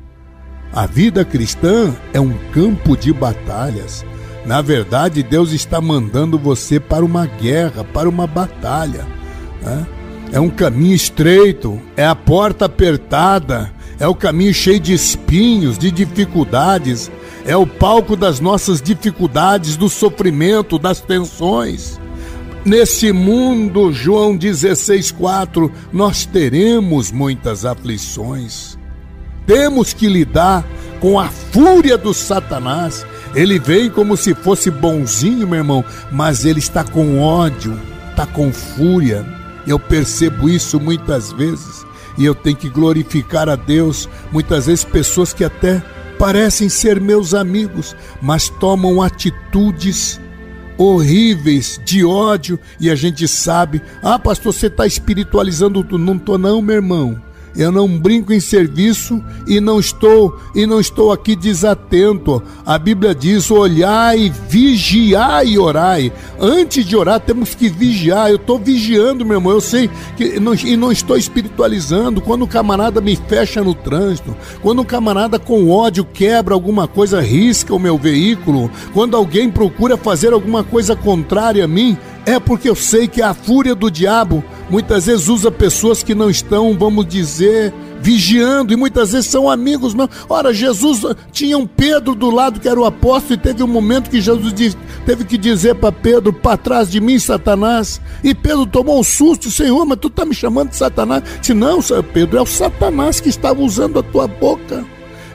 a 0.73 0.85
vida 0.85 1.23
cristã 1.23 1.93
é 2.13 2.19
um 2.19 2.33
campo 2.51 2.97
de 2.97 3.13
batalhas. 3.13 4.03
Na 4.45 4.61
verdade, 4.61 5.21
Deus 5.21 5.51
está 5.51 5.79
mandando 5.79 6.37
você 6.37 6.79
para 6.79 7.05
uma 7.05 7.25
guerra, 7.25 7.83
para 7.83 8.09
uma 8.09 8.25
batalha. 8.25 9.05
Né? 9.61 9.85
É 10.31 10.39
um 10.39 10.49
caminho 10.49 10.95
estreito, 10.95 11.79
é 11.95 12.05
a 12.05 12.15
porta 12.15 12.65
apertada, 12.65 13.71
é 14.01 14.07
o 14.07 14.15
caminho 14.15 14.51
cheio 14.51 14.79
de 14.79 14.95
espinhos, 14.95 15.77
de 15.77 15.91
dificuldades, 15.91 17.11
é 17.45 17.55
o 17.55 17.67
palco 17.67 18.15
das 18.15 18.39
nossas 18.39 18.81
dificuldades, 18.81 19.77
do 19.77 19.87
sofrimento, 19.87 20.79
das 20.79 20.99
tensões. 20.99 21.99
Nesse 22.65 23.11
mundo, 23.11 23.93
João 23.93 24.35
16,4, 24.35 25.71
nós 25.93 26.25
teremos 26.25 27.11
muitas 27.11 27.63
aflições. 27.63 28.75
Temos 29.45 29.93
que 29.93 30.07
lidar 30.07 30.65
com 30.99 31.19
a 31.19 31.27
fúria 31.27 31.95
do 31.95 32.11
Satanás. 32.11 33.05
Ele 33.35 33.59
vem 33.59 33.87
como 33.87 34.17
se 34.17 34.33
fosse 34.33 34.71
bonzinho, 34.71 35.47
meu 35.47 35.59
irmão, 35.59 35.85
mas 36.11 36.43
ele 36.43 36.57
está 36.57 36.83
com 36.83 37.19
ódio, 37.19 37.79
está 38.09 38.25
com 38.25 38.51
fúria. 38.51 39.23
Eu 39.67 39.77
percebo 39.77 40.49
isso 40.49 40.79
muitas 40.79 41.31
vezes 41.31 41.90
e 42.17 42.25
eu 42.25 42.35
tenho 42.35 42.55
que 42.55 42.69
glorificar 42.69 43.49
a 43.49 43.55
Deus. 43.55 44.09
Muitas 44.31 44.65
vezes, 44.67 44.83
pessoas 44.83 45.33
que 45.33 45.43
até 45.43 45.83
parecem 46.17 46.69
ser 46.69 46.99
meus 46.99 47.33
amigos, 47.33 47.95
mas 48.21 48.49
tomam 48.49 49.01
atitudes 49.01 50.19
horríveis 50.77 51.79
de 51.83 52.03
ódio 52.03 52.59
e 52.79 52.89
a 52.89 52.95
gente 52.95 53.27
sabe, 53.27 53.81
ah, 54.01 54.17
pastor, 54.17 54.53
você 54.53 54.67
está 54.67 54.85
espiritualizando 54.85 55.83
tudo. 55.83 56.03
Não 56.03 56.15
estou, 56.15 56.37
não, 56.37 56.61
meu 56.61 56.75
irmão. 56.75 57.21
Eu 57.55 57.71
não 57.71 57.87
brinco 57.87 58.31
em 58.31 58.39
serviço 58.39 59.21
e 59.45 59.59
não 59.59 59.79
estou 59.79 60.37
e 60.55 60.65
não 60.65 60.79
estou 60.79 61.11
aqui 61.11 61.35
desatento. 61.35 62.41
A 62.65 62.77
Bíblia 62.77 63.13
diz: 63.13 63.51
olhai, 63.51 64.31
vigiai 64.47 65.47
e 65.49 65.59
orai. 65.59 66.11
Antes 66.39 66.85
de 66.85 66.95
orar, 66.95 67.19
temos 67.19 67.53
que 67.53 67.69
vigiar. 67.69 68.29
Eu 68.29 68.37
estou 68.37 68.57
vigiando, 68.57 69.25
meu 69.25 69.37
irmão. 69.37 69.53
Eu 69.53 69.61
sei 69.61 69.89
que 70.15 70.39
não, 70.39 70.53
e 70.53 70.77
não 70.77 70.91
estou 70.91 71.17
espiritualizando. 71.17 72.21
Quando 72.21 72.43
o 72.43 72.47
camarada 72.47 73.01
me 73.01 73.15
fecha 73.15 73.61
no 73.61 73.73
trânsito, 73.73 74.35
quando 74.61 74.81
um 74.81 74.85
camarada 74.85 75.37
com 75.37 75.69
ódio 75.69 76.05
quebra 76.05 76.53
alguma 76.53 76.87
coisa, 76.87 77.21
risca 77.21 77.73
o 77.73 77.79
meu 77.79 77.97
veículo, 77.97 78.69
quando 78.93 79.17
alguém 79.17 79.49
procura 79.49 79.97
fazer 79.97 80.33
alguma 80.33 80.63
coisa 80.63 80.95
contrária 80.95 81.65
a 81.65 81.67
mim, 81.67 81.97
é 82.25 82.39
porque 82.39 82.69
eu 82.69 82.75
sei 82.75 83.07
que 83.07 83.21
a 83.21 83.33
fúria 83.33 83.73
do 83.73 83.89
diabo 83.89 84.43
muitas 84.69 85.05
vezes 85.05 85.27
usa 85.27 85.51
pessoas 85.51 86.03
que 86.03 86.15
não 86.15 86.29
estão, 86.29 86.77
vamos 86.77 87.05
dizer, 87.07 87.73
vigiando, 87.99 88.73
e 88.73 88.75
muitas 88.75 89.11
vezes 89.11 89.27
são 89.27 89.49
amigos 89.49 89.93
mesmo. 89.93 90.09
Ora, 90.29 90.53
Jesus 90.53 91.01
tinha 91.31 91.57
um 91.57 91.67
Pedro 91.67 92.15
do 92.15 92.29
lado 92.29 92.59
que 92.59 92.67
era 92.67 92.79
o 92.79 92.85
apóstolo, 92.85 93.33
e 93.33 93.37
teve 93.37 93.63
um 93.63 93.67
momento 93.67 94.09
que 94.09 94.21
Jesus 94.21 94.53
teve 95.05 95.25
que 95.25 95.37
dizer 95.37 95.75
para 95.75 95.91
Pedro: 95.91 96.33
para 96.33 96.57
trás 96.57 96.89
de 96.89 96.99
mim, 96.99 97.19
Satanás. 97.19 98.01
E 98.23 98.33
Pedro 98.33 98.65
tomou 98.65 98.99
um 98.99 99.03
susto: 99.03 99.51
Senhor, 99.51 99.85
mas 99.85 99.99
tu 99.99 100.07
está 100.07 100.25
me 100.25 100.33
chamando 100.33 100.69
de 100.69 100.77
Satanás? 100.77 101.23
Se 101.41 101.53
não, 101.53 101.79
Pedro, 102.13 102.37
é 102.37 102.41
o 102.41 102.45
Satanás 102.45 103.19
que 103.19 103.29
estava 103.29 103.61
usando 103.61 103.99
a 103.99 104.03
tua 104.03 104.27
boca. 104.27 104.85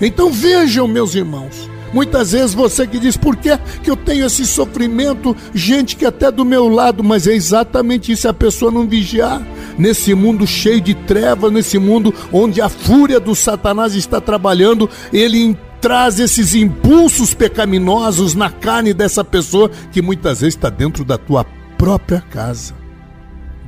Então 0.01 0.31
vejam, 0.31 0.87
meus 0.87 1.15
irmãos. 1.15 1.76
Muitas 1.97 2.33
vezes 2.33 2.53
você 2.53 2.87
que 2.87 2.99
diz, 2.99 3.17
por 3.17 3.37
que, 3.37 3.57
que 3.83 3.91
eu 3.91 3.97
tenho 3.97 4.27
esse 4.27 4.45
sofrimento? 4.45 5.35
Gente 5.55 5.97
que 5.97 6.05
até 6.05 6.31
do 6.31 6.45
meu 6.45 6.69
lado, 6.69 7.03
mas 7.03 7.27
é 7.27 7.33
exatamente 7.33 8.13
isso, 8.13 8.29
a 8.29 8.35
pessoa 8.35 8.71
não 8.71 8.87
vigiar. 8.87 9.41
Nesse 9.79 10.13
mundo 10.13 10.47
cheio 10.47 10.79
de 10.79 10.93
trevas, 10.93 11.51
nesse 11.51 11.79
mundo 11.79 12.13
onde 12.31 12.61
a 12.61 12.69
fúria 12.69 13.19
do 13.19 13.35
Satanás 13.35 13.95
está 13.95 14.21
trabalhando, 14.21 14.91
ele 15.11 15.57
traz 15.81 16.21
esses 16.21 16.55
impulsos 16.55 17.33
pecaminosos 17.33 18.35
na 18.35 18.51
carne 18.51 18.93
dessa 18.93 19.25
pessoa 19.25 19.71
que 19.91 20.03
muitas 20.03 20.43
vezes 20.43 20.55
está 20.55 20.69
dentro 20.69 21.03
da 21.03 21.17
tua 21.17 21.47
própria 21.79 22.21
casa, 22.21 22.75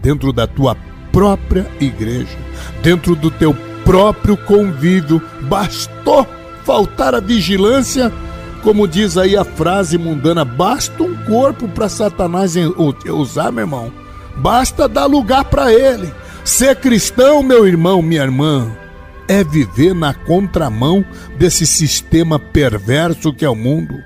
dentro 0.02 0.34
da 0.34 0.46
tua 0.46 0.76
própria 1.10 1.66
igreja, 1.80 2.36
dentro 2.82 3.16
do 3.16 3.30
teu 3.30 3.56
próprio 3.86 4.36
convívio. 4.36 5.18
Bastou 5.44 6.26
faltar 6.68 7.14
a 7.14 7.20
vigilância, 7.20 8.12
como 8.62 8.86
diz 8.86 9.16
aí 9.16 9.34
a 9.34 9.42
frase 9.42 9.96
mundana, 9.96 10.44
basta 10.44 11.02
um 11.02 11.16
corpo 11.24 11.66
para 11.66 11.88
Satanás 11.88 12.56
usar, 13.06 13.50
meu 13.50 13.62
irmão. 13.62 13.90
Basta 14.36 14.86
dar 14.86 15.06
lugar 15.06 15.46
para 15.46 15.72
ele. 15.72 16.12
Ser 16.44 16.76
cristão, 16.76 17.42
meu 17.42 17.66
irmão, 17.66 18.02
minha 18.02 18.22
irmã, 18.22 18.70
é 19.26 19.42
viver 19.42 19.94
na 19.94 20.12
contramão 20.12 21.02
desse 21.38 21.66
sistema 21.66 22.38
perverso 22.38 23.32
que 23.32 23.46
é 23.46 23.48
o 23.48 23.56
mundo 23.56 24.04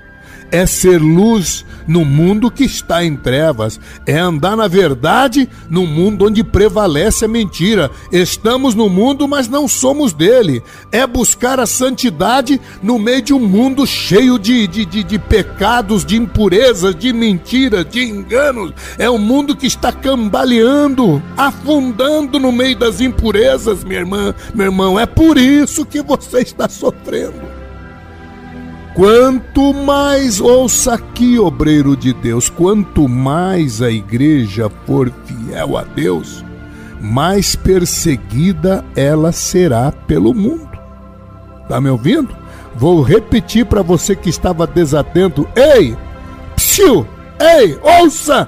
é 0.53 0.67
ser 0.67 1.01
luz 1.01 1.65
no 1.87 2.05
mundo 2.05 2.51
que 2.51 2.63
está 2.63 3.03
em 3.03 3.15
trevas, 3.15 3.79
é 4.05 4.19
andar 4.19 4.55
na 4.55 4.67
verdade 4.67 5.49
no 5.67 5.87
mundo 5.87 6.27
onde 6.27 6.43
prevalece 6.43 7.25
a 7.25 7.27
mentira. 7.27 7.89
Estamos 8.11 8.75
no 8.75 8.87
mundo, 8.87 9.27
mas 9.27 9.49
não 9.49 9.67
somos 9.67 10.13
dele. 10.13 10.61
É 10.91 11.07
buscar 11.07 11.59
a 11.59 11.65
santidade 11.65 12.61
no 12.83 12.99
meio 12.99 13.23
de 13.23 13.33
um 13.33 13.39
mundo 13.39 13.87
cheio 13.87 14.37
de, 14.37 14.67
de, 14.67 14.85
de, 14.85 15.03
de 15.03 15.17
pecados, 15.17 16.05
de 16.05 16.17
impurezas, 16.17 16.95
de 16.95 17.11
mentiras, 17.11 17.83
de 17.89 18.03
enganos. 18.03 18.73
É 18.99 19.09
um 19.09 19.17
mundo 19.17 19.55
que 19.55 19.65
está 19.65 19.91
cambaleando, 19.91 21.21
afundando 21.35 22.39
no 22.39 22.51
meio 22.51 22.77
das 22.77 23.01
impurezas, 23.01 23.83
minha 23.83 24.01
irmã, 24.01 24.35
meu 24.53 24.67
irmão. 24.67 24.99
É 24.99 25.07
por 25.07 25.35
isso 25.35 25.83
que 25.83 26.03
você 26.03 26.41
está 26.41 26.69
sofrendo. 26.69 27.52
Quanto 28.93 29.73
mais, 29.73 30.39
ouça 30.39 30.93
aqui, 30.93 31.39
obreiro 31.39 31.97
de 31.97 32.13
Deus, 32.13 32.47
quanto 32.47 33.07
mais 33.07 33.81
a 33.81 33.89
igreja 33.89 34.69
for 34.85 35.11
fiel 35.25 35.75
a 35.75 35.83
Deus, 35.83 36.45
mais 37.01 37.55
perseguida 37.55 38.85
ela 38.95 39.31
será 39.31 39.91
pelo 39.91 40.31
mundo. 40.31 40.69
Tá 41.67 41.81
me 41.81 41.89
ouvindo? 41.89 42.35
Vou 42.75 43.01
repetir 43.01 43.65
para 43.65 43.81
você 43.81 44.15
que 44.15 44.29
estava 44.29 44.67
desatento. 44.67 45.47
Ei, 45.55 45.97
psiu, 46.55 47.07
ei, 47.39 47.79
ouça! 47.81 48.47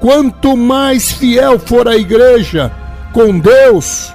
Quanto 0.00 0.56
mais 0.56 1.12
fiel 1.12 1.60
for 1.60 1.86
a 1.86 1.96
igreja 1.96 2.72
com 3.12 3.38
Deus, 3.38 4.12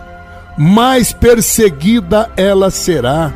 mais 0.58 1.14
perseguida 1.14 2.30
ela 2.36 2.70
será 2.70 3.34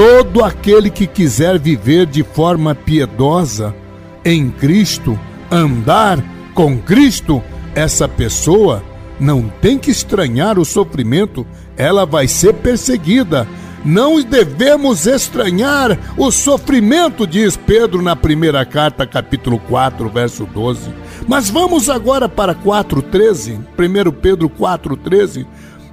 Todo 0.00 0.42
aquele 0.42 0.88
que 0.88 1.06
quiser 1.06 1.58
viver 1.58 2.06
de 2.06 2.22
forma 2.22 2.74
piedosa 2.74 3.76
em 4.24 4.48
Cristo, 4.50 5.20
andar 5.50 6.24
com 6.54 6.78
Cristo, 6.78 7.42
essa 7.74 8.08
pessoa 8.08 8.82
não 9.20 9.52
tem 9.60 9.76
que 9.76 9.90
estranhar 9.90 10.58
o 10.58 10.64
sofrimento, 10.64 11.46
ela 11.76 12.06
vai 12.06 12.26
ser 12.26 12.54
perseguida. 12.54 13.46
Não 13.84 14.22
devemos 14.22 15.06
estranhar 15.06 15.98
o 16.16 16.30
sofrimento, 16.30 17.26
diz 17.26 17.54
Pedro 17.58 18.00
na 18.00 18.16
primeira 18.16 18.64
carta, 18.64 19.06
capítulo 19.06 19.58
4, 19.58 20.08
verso 20.08 20.46
12. 20.46 20.94
Mas 21.28 21.50
vamos 21.50 21.90
agora 21.90 22.26
para 22.26 22.54
4,13, 22.54 23.58
1 23.78 24.12
Pedro 24.12 24.48
4,13. 24.48 25.44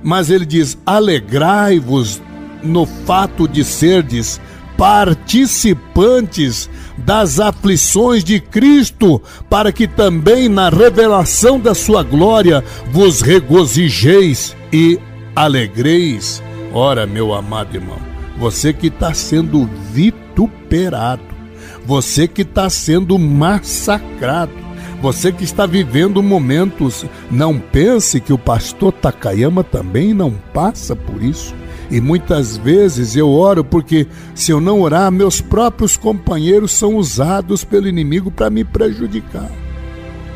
Mas 0.02 0.30
ele 0.30 0.46
diz: 0.46 0.78
Alegrai-vos 0.86 2.22
no 2.64 2.86
fato 2.86 3.48
de 3.48 3.64
serdes 3.64 4.40
participantes 4.78 6.70
das 6.98 7.40
aflições 7.40 8.24
de 8.24 8.40
Cristo, 8.40 9.22
para 9.50 9.72
que 9.72 9.88
também 9.88 10.48
na 10.48 10.70
revelação 10.70 11.60
da 11.60 11.74
sua 11.74 12.04
glória 12.04 12.64
vos 12.92 13.22
regozijeis 13.22 14.56
e 14.72 15.00
alegreis. 15.36 16.42
Ora, 16.74 17.08
meu 17.08 17.34
amado 17.34 17.76
irmão, 17.76 17.98
você 18.38 18.72
que 18.72 18.88
está 18.88 19.14
sendo 19.14 19.68
vituperado, 19.92 21.24
você 21.86 22.28
que 22.28 22.44
está 22.44 22.70
sendo 22.70 23.18
massacrado, 23.18 24.54
você 25.02 25.32
que 25.32 25.44
está 25.44 25.66
vivendo 25.66 26.22
momentos, 26.24 27.06
não 27.30 27.60
pense 27.60 28.20
que 28.20 28.34
o 28.34 28.38
pastor 28.38 28.92
Takayama 28.92 29.64
também 29.64 30.14
não 30.14 30.32
passa 30.54 30.96
por 30.96 31.22
isso. 31.22 31.54
E 31.90 32.02
muitas 32.02 32.58
vezes 32.58 33.16
eu 33.16 33.30
oro 33.30 33.64
porque, 33.64 34.08
se 34.36 34.52
eu 34.52 34.60
não 34.60 34.82
orar, 34.82 35.12
meus 35.12 35.40
próprios 35.40 35.96
companheiros 35.96 36.72
são 36.72 36.96
usados 36.96 37.64
pelo 37.64 37.88
inimigo 37.88 38.30
para 38.30 38.50
me 38.50 38.64
prejudicar. 38.64 39.50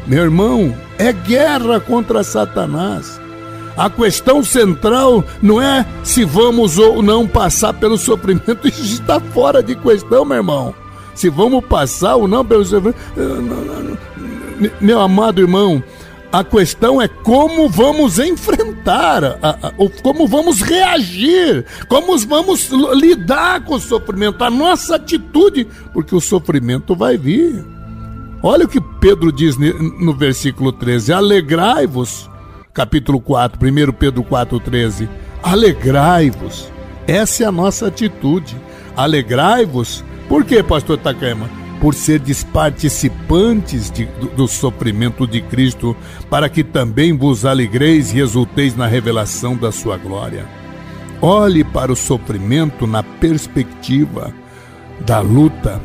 Meu 0.08 0.24
irmão, 0.24 0.74
é 0.98 1.12
guerra 1.12 1.80
contra 1.80 2.24
Satanás. 2.24 3.20
A 3.76 3.90
questão 3.90 4.44
central 4.44 5.24
não 5.42 5.62
é 5.62 5.86
se 6.04 6.24
vamos 6.24 6.78
ou 6.78 7.02
não 7.02 7.28
passar 7.28 7.74
pelo 7.74 7.98
sofrimento, 7.98 8.68
isso 8.68 9.02
está 9.02 9.20
fora 9.20 9.62
de 9.62 9.76
questão, 9.76 10.26
meu 10.26 10.38
irmão. 10.38 10.76
Se 11.14 11.30
vamos 11.30 11.66
passar 11.66 12.16
ou 12.16 12.28
não 12.28 12.46
pelo 12.46 12.64
sofrimento. 12.64 12.98
Meu 14.80 15.00
amado 15.00 15.42
irmão, 15.42 15.84
a 16.32 16.44
questão 16.44 17.02
é 17.02 17.08
como 17.08 17.67
vamos 17.67 18.17
enfrentar, 18.20 19.22
como 20.02 20.28
vamos 20.28 20.62
reagir, 20.62 21.65
como 21.88 22.17
vamos 22.17 22.70
lidar 22.94 23.65
com 23.65 23.76
o 23.76 23.80
sofrimento, 23.80 24.44
a 24.44 24.50
nossa 24.50 24.96
atitude, 24.96 25.67
porque 25.94 26.15
o 26.15 26.22
sofrimento 26.22 26.96
vai 26.96 27.17
vir. 27.17 27.65
Olha 28.41 28.65
o 28.65 28.67
que 28.67 28.82
Pedro 29.00 29.32
diz 29.32 29.56
no 29.58 30.13
versículo 30.13 30.72
13: 30.72 31.13
Alegrai-vos 31.13 32.32
capítulo 32.74 33.20
4, 33.20 33.60
1 33.67 33.91
Pedro 33.94 34.24
4,13. 34.24 35.08
Alegrai-vos. 35.44 36.72
Essa 37.08 37.44
é 37.44 37.48
a 37.48 37.52
nossa 37.52 37.88
atitude. 37.88 38.56
Alegrai-vos. 38.96 40.04
Por 40.28 40.46
quê, 40.46 40.63
pastor 40.63 40.98
Takema? 40.98 41.61
Por 41.82 41.94
seres 41.94 42.44
participantes 42.44 43.91
de, 43.91 44.06
do, 44.06 44.28
do 44.28 44.48
sofrimento 44.48 45.28
de 45.28 45.41
Cristo, 45.41 45.98
para 46.30 46.48
que 46.48 46.63
também 46.63 47.17
vos 47.17 47.44
alegreis 47.44 48.13
e 48.13 48.20
exulteis 48.20 48.76
na 48.78 48.88
revelação 48.88 49.58
da 49.58 49.72
sua 49.72 49.98
glória. 49.98 50.46
Olhe 51.22 51.63
para 51.63 51.91
o 51.91 51.96
sofrimento 51.96 52.88
na 52.88 53.04
perspectiva 53.04 54.34
da 55.02 55.20
luta. 55.20 55.82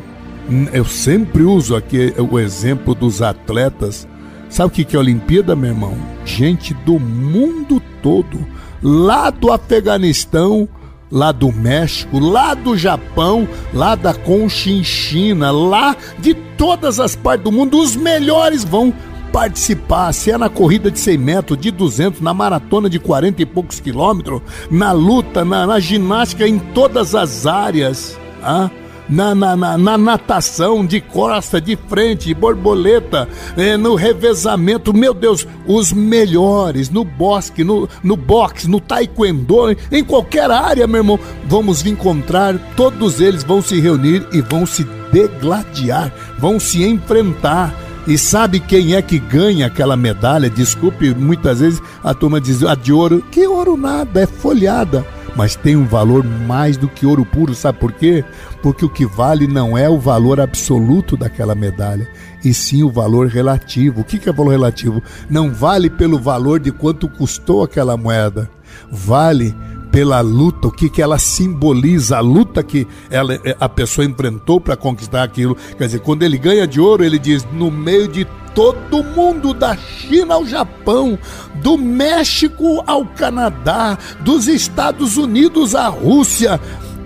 Eu 0.71 0.85
sempre 0.85 1.43
uso 1.43 1.75
aqui 1.75 2.13
o 2.17 2.39
exemplo 2.39 2.95
dos 2.95 3.21
atletas 3.21 4.07
Sabe 4.49 4.69
o 4.81 4.85
que 4.85 4.95
é 4.95 4.99
Olimpíada, 4.99 5.55
meu 5.55 5.71
irmão? 5.71 5.97
Gente 6.25 6.73
do 6.73 6.99
mundo 6.99 7.81
todo, 8.01 8.45
lá 8.81 9.29
do 9.29 9.51
Afeganistão, 9.51 10.67
lá 11.11 11.31
do 11.31 11.51
México, 11.51 12.19
lá 12.19 12.53
do 12.53 12.77
Japão, 12.77 13.47
lá 13.73 13.95
da 13.95 14.13
Conchinchina, 14.13 15.51
lá 15.51 15.95
de 16.19 16.33
todas 16.33 16.99
as 16.99 17.15
partes 17.15 17.43
do 17.43 17.51
mundo, 17.51 17.79
os 17.79 17.95
melhores 17.95 18.63
vão 18.63 18.93
participar, 19.31 20.13
se 20.13 20.31
é 20.31 20.37
na 20.37 20.49
corrida 20.49 20.89
de 20.89 20.99
100 20.99 21.17
metros, 21.17 21.59
de 21.59 21.69
200, 21.69 22.21
na 22.21 22.33
maratona 22.33 22.89
de 22.89 22.99
40 22.99 23.41
e 23.41 23.45
poucos 23.45 23.79
quilômetros, 23.79 24.41
na 24.71 24.91
luta, 24.91 25.43
na, 25.43 25.67
na 25.67 25.79
ginástica, 25.79 26.47
em 26.47 26.57
todas 26.57 27.13
as 27.13 27.45
áreas. 27.45 28.17
Ah? 28.41 28.69
Na, 29.09 29.33
na, 29.33 29.55
na, 29.55 29.77
na 29.77 29.97
natação, 29.97 30.85
de 30.85 30.99
costa, 31.01 31.59
de 31.59 31.77
frente, 31.87 32.33
borboleta, 32.33 33.27
é, 33.55 33.77
no 33.77 33.95
revezamento, 33.95 34.93
meu 34.93 35.13
Deus, 35.13 35.47
os 35.65 35.93
melhores, 35.93 36.89
no 36.89 37.03
bosque, 37.03 37.63
no, 37.63 37.87
no 38.03 38.15
boxe, 38.15 38.69
no 38.69 38.79
taekwondo, 38.79 39.75
em 39.91 40.03
qualquer 40.03 40.51
área, 40.51 40.87
meu 40.87 40.97
irmão, 40.97 41.19
vamos 41.45 41.85
encontrar, 41.85 42.57
todos 42.75 43.21
eles 43.21 43.43
vão 43.43 43.61
se 43.61 43.79
reunir 43.79 44.27
e 44.31 44.41
vão 44.41 44.65
se 44.65 44.83
degladiar, 45.11 46.13
vão 46.39 46.59
se 46.59 46.83
enfrentar. 46.83 47.73
E 48.05 48.17
sabe 48.17 48.61
quem 48.61 48.95
é 48.95 49.01
que 49.01 49.19
ganha 49.19 49.67
aquela 49.67 49.97
medalha? 49.97 50.49
Desculpe, 50.49 51.13
muitas 51.13 51.59
vezes 51.59 51.81
a 52.01 52.13
turma 52.13 52.39
diz, 52.39 52.63
a 52.63 52.73
de 52.73 52.93
ouro, 52.93 53.21
que 53.29 53.45
ouro 53.45 53.75
nada, 53.75 54.21
é 54.21 54.25
folhada 54.25 55.05
mas 55.37 55.55
tem 55.55 55.75
um 55.75 55.85
valor 55.85 56.23
mais 56.23 56.77
do 56.77 56.89
que 56.89 57.05
ouro 57.05 57.23
puro, 57.23 57.53
sabe 57.53 57.77
por 57.77 57.91
quê? 57.91 58.25
Porque 58.63 58.83
o 58.83 58.89
que 58.89 59.05
vale 59.05 59.47
não 59.47 59.77
é 59.77 59.87
o 59.87 59.99
valor 59.99 60.41
absoluto 60.41 61.15
daquela 61.15 61.53
medalha, 61.53 62.09
e 62.43 62.53
sim 62.53 62.81
o 62.81 62.89
valor 62.89 63.27
relativo. 63.27 64.01
O 64.01 64.03
que 64.03 64.27
é 64.27 64.33
valor 64.33 64.49
relativo? 64.49 65.01
Não 65.29 65.53
vale 65.53 65.91
pelo 65.91 66.17
valor 66.17 66.59
de 66.59 66.71
quanto 66.71 67.07
custou 67.07 67.63
aquela 67.63 67.95
moeda, 67.95 68.49
vale 68.91 69.55
pela 69.97 70.21
luta, 70.21 70.67
o 70.67 70.71
que, 70.71 70.91
que 70.91 71.01
ela 71.01 71.17
simboliza, 71.17 72.17
a 72.17 72.19
luta 72.19 72.61
que 72.61 72.85
ela, 73.09 73.33
a 73.59 73.67
pessoa 73.67 74.05
enfrentou 74.05 74.61
para 74.61 74.77
conquistar 74.77 75.23
aquilo. 75.23 75.57
Quer 75.75 75.87
dizer, 75.87 76.01
quando 76.01 76.21
ele 76.21 76.37
ganha 76.37 76.67
de 76.67 76.79
ouro, 76.79 77.03
ele 77.03 77.17
diz: 77.17 77.43
no 77.51 77.71
meio 77.71 78.07
de 78.07 78.23
todo 78.53 79.03
mundo, 79.03 79.55
da 79.55 79.75
China 79.75 80.35
ao 80.35 80.45
Japão, 80.45 81.17
do 81.63 81.79
México 81.79 82.83
ao 82.85 83.07
Canadá, 83.07 83.97
dos 84.19 84.47
Estados 84.47 85.17
Unidos 85.17 85.73
à 85.73 85.87
Rússia, 85.87 86.61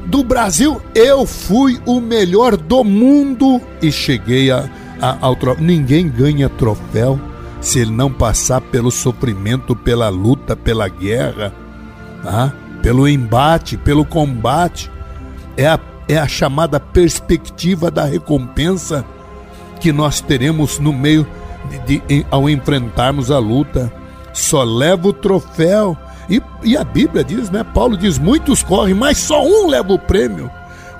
do 0.07 0.21
Brasil, 0.21 0.81
eu 0.93 1.25
fui 1.25 1.79
o 1.85 2.01
melhor 2.01 2.57
do 2.57 2.83
mundo 2.83 3.61
e 3.81 3.89
cheguei 3.89 4.51
a, 4.51 4.69
a, 4.99 5.17
ao 5.21 5.37
troféu. 5.37 5.63
Ninguém 5.63 6.09
ganha 6.09 6.49
troféu 6.49 7.17
se 7.61 7.79
ele 7.79 7.91
não 7.91 8.11
passar 8.11 8.59
pelo 8.59 8.91
sofrimento, 8.91 9.77
pela 9.77 10.09
luta, 10.09 10.57
pela 10.57 10.89
guerra, 10.89 11.53
tá? 12.21 12.60
Pelo 12.81 13.07
embate, 13.07 13.77
pelo 13.77 14.05
combate. 14.05 14.91
É 15.57 15.67
a, 15.67 15.79
é 16.07 16.17
a 16.17 16.27
chamada 16.27 16.79
perspectiva 16.79 17.91
da 17.91 18.05
recompensa 18.05 19.05
que 19.79 19.91
nós 19.91 20.21
teremos 20.21 20.79
no 20.79 20.93
meio 20.93 21.27
de, 21.85 21.99
de, 21.99 22.25
ao 22.29 22.49
enfrentarmos 22.49 23.31
a 23.31 23.39
luta. 23.39 23.91
Só 24.33 24.63
leva 24.63 25.09
o 25.09 25.13
troféu. 25.13 25.97
E, 26.29 26.41
e 26.63 26.77
a 26.77 26.83
Bíblia 26.83 27.23
diz, 27.23 27.49
né? 27.49 27.63
Paulo 27.63 27.97
diz: 27.97 28.17
muitos 28.17 28.63
correm, 28.63 28.93
mas 28.93 29.17
só 29.17 29.43
um 29.43 29.67
leva 29.67 29.93
o 29.93 29.99
prêmio. 29.99 30.49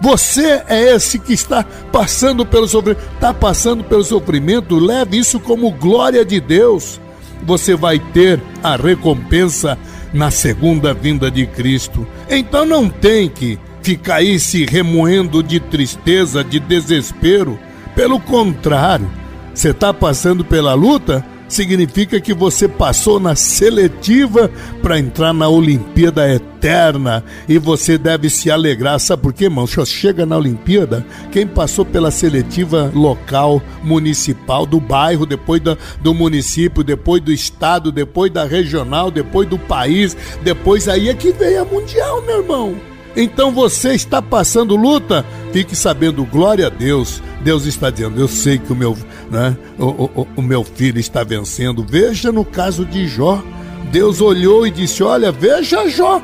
Você 0.02 0.64
é 0.68 0.96
esse 0.96 1.20
que 1.20 1.32
está 1.32 1.64
passando 1.92 2.44
pelo 2.44 2.68
sofrimento, 2.68 3.04
está 3.14 3.32
passando 3.32 3.84
pelo 3.84 4.04
sofrimento, 4.04 4.80
leve 4.80 5.20
isso 5.20 5.40
como 5.40 5.72
glória 5.72 6.26
de 6.26 6.40
Deus. 6.40 7.00
Você 7.44 7.76
vai 7.76 8.00
ter 8.00 8.42
a 8.64 8.76
recompensa 8.76 9.78
na 10.14 10.32
segunda 10.32 10.94
vinda 10.94 11.30
de 11.32 11.46
Cristo. 11.46 12.08
Então 12.30 12.66
não 12.66 12.90
tem 12.90 13.30
que 13.30 13.58
ficar 13.82 14.16
aí 14.16 14.40
se 14.40 14.66
remoendo 14.66 15.42
de 15.42 15.60
tristeza, 15.60 16.44
de 16.44 16.60
desespero. 16.60 17.58
Pelo 17.96 18.20
contrário, 18.20 19.10
você 19.54 19.70
está 19.70 19.94
passando 19.94 20.46
pela 20.46 20.74
luta, 20.74 21.26
significa 21.54 22.20
que 22.20 22.34
você 22.34 22.68
passou 22.68 23.20
na 23.20 23.36
seletiva 23.36 24.50
para 24.82 25.00
entrar 25.00 25.34
na 25.34 25.48
Olimpíada 25.50 26.28
Eterna 26.34 27.24
e 27.48 27.58
você 27.58 27.98
deve 27.98 28.30
se 28.30 28.50
alegrar. 28.50 29.00
Sabe 29.00 29.24
por 29.24 29.34
quê, 29.34 29.46
irmão? 29.46 29.68
Chega 29.68 30.26
na 30.26 30.38
Olimpíada 30.38 31.06
quem 31.32 31.46
passou 31.46 31.86
pela 31.86 32.12
seletiva 32.12 32.92
local, 32.94 33.62
municipal, 33.84 34.66
do 34.66 34.80
bairro, 34.80 35.26
depois 35.26 35.62
do, 35.62 35.78
do 36.02 36.14
município, 36.14 36.84
depois 36.84 37.22
do 37.22 37.32
estado, 37.32 37.92
depois 37.92 38.32
da 38.32 38.46
regional, 38.46 39.12
depois 39.12 39.48
do 39.48 39.58
país, 39.58 40.16
depois 40.44 40.88
aí 40.88 41.10
é 41.10 41.14
que 41.14 41.32
vem 41.32 41.58
a 41.58 41.66
mundial, 41.66 42.22
meu 42.22 42.40
irmão. 42.40 42.92
Então 43.16 43.52
você 43.52 43.94
está 43.94 44.22
passando 44.22 44.76
luta, 44.76 45.26
fique 45.52 45.76
sabendo, 45.76 46.26
glória 46.26 46.68
a 46.68 46.70
Deus. 46.70 47.22
Deus 47.44 47.66
está 47.66 47.90
dizendo, 47.90 48.20
eu 48.20 48.28
sei 48.28 48.58
que 48.58 48.72
o 48.72 48.76
meu, 48.76 48.98
né, 49.30 49.58
o, 49.78 49.86
o, 49.86 50.28
o 50.38 50.42
meu 50.42 50.64
filho 50.64 51.00
está 51.00 51.24
vencendo. 51.24 51.86
Veja 51.88 52.32
no 52.32 52.46
caso 52.46 52.86
de 52.86 53.08
Jó. 53.08 53.44
Deus 53.92 54.22
olhou 54.22 54.66
e 54.66 54.72
disse: 54.72 55.04
Olha, 55.04 55.32
veja 55.32 55.90
Jó. 55.90 56.22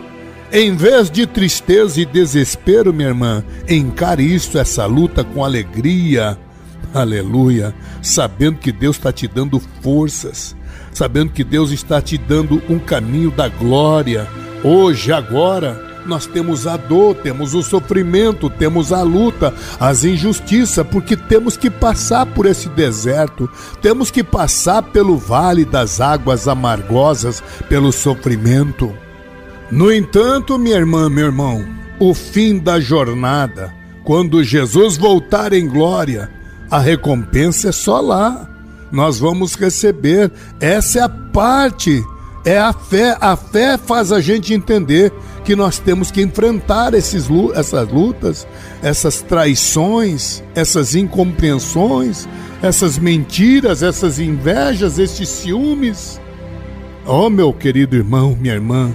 Em 0.51 0.73
vez 0.73 1.11
de 1.11 1.27
tristeza 1.27 1.99
e 1.99 2.05
desespero, 2.05 2.93
minha 2.93 3.09
irmã, 3.09 3.43
encare 3.67 4.23
isso, 4.23 4.57
essa 4.57 4.85
luta 4.85 5.21
com 5.21 5.43
alegria. 5.43 6.37
Aleluia. 6.93 7.75
Sabendo 8.01 8.57
que 8.57 8.71
Deus 8.71 8.95
está 8.95 9.11
te 9.11 9.27
dando 9.27 9.61
forças. 9.81 10.55
Sabendo 10.93 11.33
que 11.33 11.43
Deus 11.43 11.71
está 11.71 12.01
te 12.01 12.17
dando 12.17 12.61
um 12.69 12.79
caminho 12.79 13.29
da 13.29 13.49
glória. 13.49 14.25
Hoje, 14.63 15.11
agora 15.11 15.86
nós 16.07 16.25
temos 16.25 16.65
a 16.65 16.77
dor, 16.77 17.15
temos 17.15 17.53
o 17.53 17.61
sofrimento, 17.61 18.49
temos 18.49 18.91
a 18.93 19.01
luta, 19.01 19.53
as 19.79 20.03
injustiças, 20.03 20.85
porque 20.87 21.15
temos 21.15 21.57
que 21.57 21.69
passar 21.69 22.25
por 22.25 22.45
esse 22.45 22.69
deserto, 22.69 23.49
temos 23.81 24.09
que 24.09 24.23
passar 24.23 24.81
pelo 24.81 25.17
vale 25.17 25.65
das 25.65 26.01
águas 26.01 26.47
amargosas, 26.47 27.43
pelo 27.69 27.91
sofrimento. 27.91 28.95
No 29.69 29.91
entanto, 29.91 30.57
minha 30.57 30.77
irmã, 30.77 31.09
meu 31.09 31.25
irmão, 31.25 31.63
o 31.99 32.13
fim 32.13 32.57
da 32.57 32.79
jornada, 32.79 33.73
quando 34.03 34.43
Jesus 34.43 34.97
voltar 34.97 35.51
em 35.51 35.67
glória, 35.67 36.31
a 36.71 36.79
recompensa 36.79 37.69
é 37.69 37.71
só 37.71 37.99
lá. 37.99 38.49
Nós 38.89 39.19
vamos 39.19 39.55
receber, 39.55 40.31
essa 40.61 40.99
é 40.99 41.01
a 41.01 41.09
parte 41.09 42.01
é 42.47 42.57
a 42.57 42.71
fé. 42.71 43.17
A 43.19 43.35
fé 43.35 43.77
faz 43.77 44.11
a 44.11 44.21
gente 44.21 44.53
entender 44.53 45.11
que 45.47 45.55
nós 45.55 45.79
temos 45.79 46.11
que 46.11 46.21
enfrentar 46.21 46.93
esses, 46.93 47.29
essas 47.55 47.89
lutas, 47.89 48.45
essas 48.83 49.21
traições, 49.21 50.43
essas 50.53 50.93
incompreensões, 50.93 52.27
essas 52.61 52.97
mentiras, 52.97 53.81
essas 53.81 54.19
invejas, 54.19 54.99
esses 54.99 55.29
ciúmes. 55.29 56.19
Oh, 57.05 57.29
meu 57.29 57.53
querido 57.53 57.95
irmão, 57.95 58.37
minha 58.37 58.55
irmã, 58.55 58.93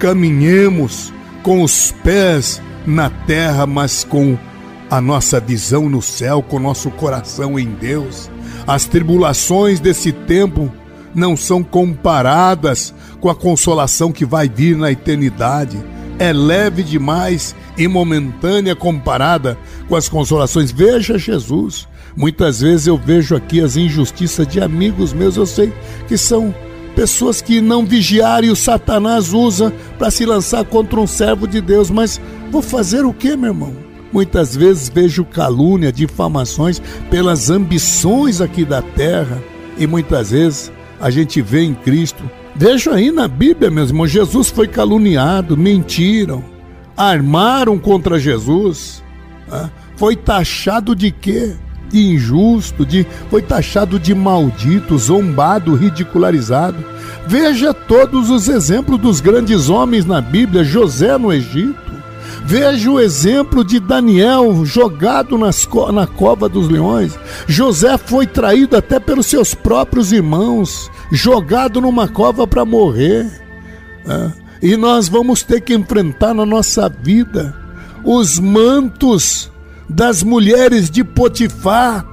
caminhemos 0.00 1.12
com 1.44 1.62
os 1.62 1.94
pés 2.02 2.60
na 2.84 3.08
terra, 3.08 3.64
mas 3.64 4.02
com 4.02 4.36
a 4.90 5.00
nossa 5.00 5.38
visão 5.38 5.88
no 5.88 6.02
céu, 6.02 6.42
com 6.42 6.58
nosso 6.58 6.90
coração 6.90 7.56
em 7.56 7.68
Deus. 7.68 8.28
As 8.66 8.84
tribulações 8.84 9.78
desse 9.78 10.10
tempo 10.10 10.72
não 11.14 11.36
são 11.36 11.62
comparadas 11.62 12.92
com 13.24 13.30
a 13.30 13.34
consolação 13.34 14.12
que 14.12 14.26
vai 14.26 14.50
vir 14.50 14.76
na 14.76 14.92
eternidade. 14.92 15.82
É 16.18 16.30
leve 16.30 16.82
demais 16.82 17.56
e 17.74 17.88
momentânea 17.88 18.76
comparada 18.76 19.56
com 19.88 19.96
as 19.96 20.10
consolações. 20.10 20.70
Veja 20.70 21.16
Jesus. 21.16 21.88
Muitas 22.14 22.60
vezes 22.60 22.86
eu 22.86 22.98
vejo 22.98 23.34
aqui 23.34 23.62
as 23.62 23.78
injustiças 23.78 24.46
de 24.46 24.60
amigos 24.60 25.14
meus, 25.14 25.38
eu 25.38 25.46
sei 25.46 25.72
que 26.06 26.18
são 26.18 26.54
pessoas 26.94 27.40
que 27.40 27.62
não 27.62 27.86
vigiaram 27.86 28.46
e 28.46 28.50
o 28.50 28.56
Satanás 28.56 29.32
usa 29.32 29.72
para 29.98 30.10
se 30.10 30.26
lançar 30.26 30.62
contra 30.66 31.00
um 31.00 31.06
servo 31.06 31.48
de 31.48 31.62
Deus. 31.62 31.88
Mas 31.88 32.20
vou 32.50 32.60
fazer 32.60 33.06
o 33.06 33.14
que, 33.14 33.34
meu 33.38 33.52
irmão? 33.52 33.72
Muitas 34.12 34.54
vezes 34.54 34.90
vejo 34.90 35.24
calúnia, 35.24 35.90
difamações 35.90 36.78
pelas 37.10 37.48
ambições 37.48 38.42
aqui 38.42 38.66
da 38.66 38.82
terra 38.82 39.42
e 39.78 39.86
muitas 39.86 40.30
vezes 40.30 40.70
a 41.00 41.08
gente 41.08 41.40
vê 41.40 41.62
em 41.62 41.72
Cristo. 41.72 42.22
Vejo 42.56 42.90
aí 42.92 43.10
na 43.10 43.26
Bíblia, 43.26 43.70
meus 43.70 43.90
irmãos, 43.90 44.10
Jesus 44.10 44.48
foi 44.48 44.68
caluniado, 44.68 45.56
mentiram, 45.56 46.44
armaram 46.96 47.76
contra 47.78 48.18
Jesus, 48.18 49.02
né? 49.50 49.70
foi 49.96 50.14
taxado 50.14 50.94
de 50.94 51.10
quê? 51.10 51.56
De 51.88 51.98
injusto, 51.98 52.86
de, 52.86 53.04
foi 53.28 53.42
taxado 53.42 53.98
de 53.98 54.14
maldito, 54.14 54.96
zombado, 54.96 55.74
ridicularizado. 55.74 56.76
Veja 57.26 57.74
todos 57.74 58.30
os 58.30 58.48
exemplos 58.48 59.00
dos 59.00 59.20
grandes 59.20 59.68
homens 59.68 60.04
na 60.04 60.20
Bíblia, 60.20 60.62
José 60.62 61.18
no 61.18 61.32
Egito, 61.32 61.83
Veja 62.46 62.90
o 62.90 63.00
exemplo 63.00 63.64
de 63.64 63.80
Daniel 63.80 64.64
jogado 64.66 65.38
nas, 65.38 65.66
na 65.92 66.06
cova 66.06 66.48
dos 66.48 66.68
leões. 66.68 67.18
José 67.46 67.96
foi 67.96 68.26
traído 68.26 68.76
até 68.76 69.00
pelos 69.00 69.26
seus 69.26 69.54
próprios 69.54 70.12
irmãos, 70.12 70.90
jogado 71.10 71.80
numa 71.80 72.06
cova 72.06 72.46
para 72.46 72.64
morrer. 72.64 73.30
É. 74.06 74.30
E 74.62 74.76
nós 74.76 75.08
vamos 75.08 75.42
ter 75.42 75.62
que 75.62 75.74
enfrentar 75.74 76.34
na 76.34 76.44
nossa 76.44 76.88
vida 76.88 77.54
os 78.04 78.38
mantos 78.38 79.50
das 79.88 80.22
mulheres 80.22 80.90
de 80.90 81.02
Potifar 81.02 82.04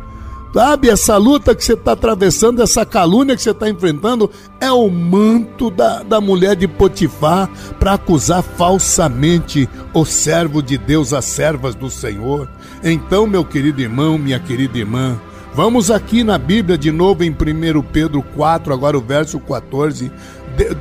Sabe, 0.53 0.89
essa 0.89 1.15
luta 1.15 1.55
que 1.55 1.63
você 1.63 1.73
está 1.73 1.93
atravessando, 1.93 2.61
essa 2.61 2.85
calúnia 2.85 3.37
que 3.37 3.41
você 3.41 3.51
está 3.51 3.69
enfrentando, 3.69 4.29
é 4.59 4.69
o 4.69 4.89
manto 4.89 5.71
da, 5.71 6.03
da 6.03 6.19
mulher 6.19 6.57
de 6.57 6.67
Potifar 6.67 7.49
para 7.79 7.93
acusar 7.93 8.43
falsamente 8.43 9.69
o 9.93 10.03
servo 10.03 10.61
de 10.61 10.77
Deus, 10.77 11.13
as 11.13 11.23
servas 11.23 11.73
do 11.73 11.89
Senhor. 11.89 12.49
Então, 12.83 13.25
meu 13.25 13.45
querido 13.45 13.81
irmão, 13.81 14.17
minha 14.17 14.39
querida 14.39 14.77
irmã, 14.77 15.17
vamos 15.53 15.89
aqui 15.89 16.21
na 16.21 16.37
Bíblia 16.37 16.77
de 16.77 16.91
novo 16.91 17.23
em 17.23 17.31
1 17.31 17.81
Pedro 17.83 18.21
4, 18.21 18.73
agora 18.73 18.97
o 18.97 19.01
verso 19.01 19.39
14. 19.39 20.11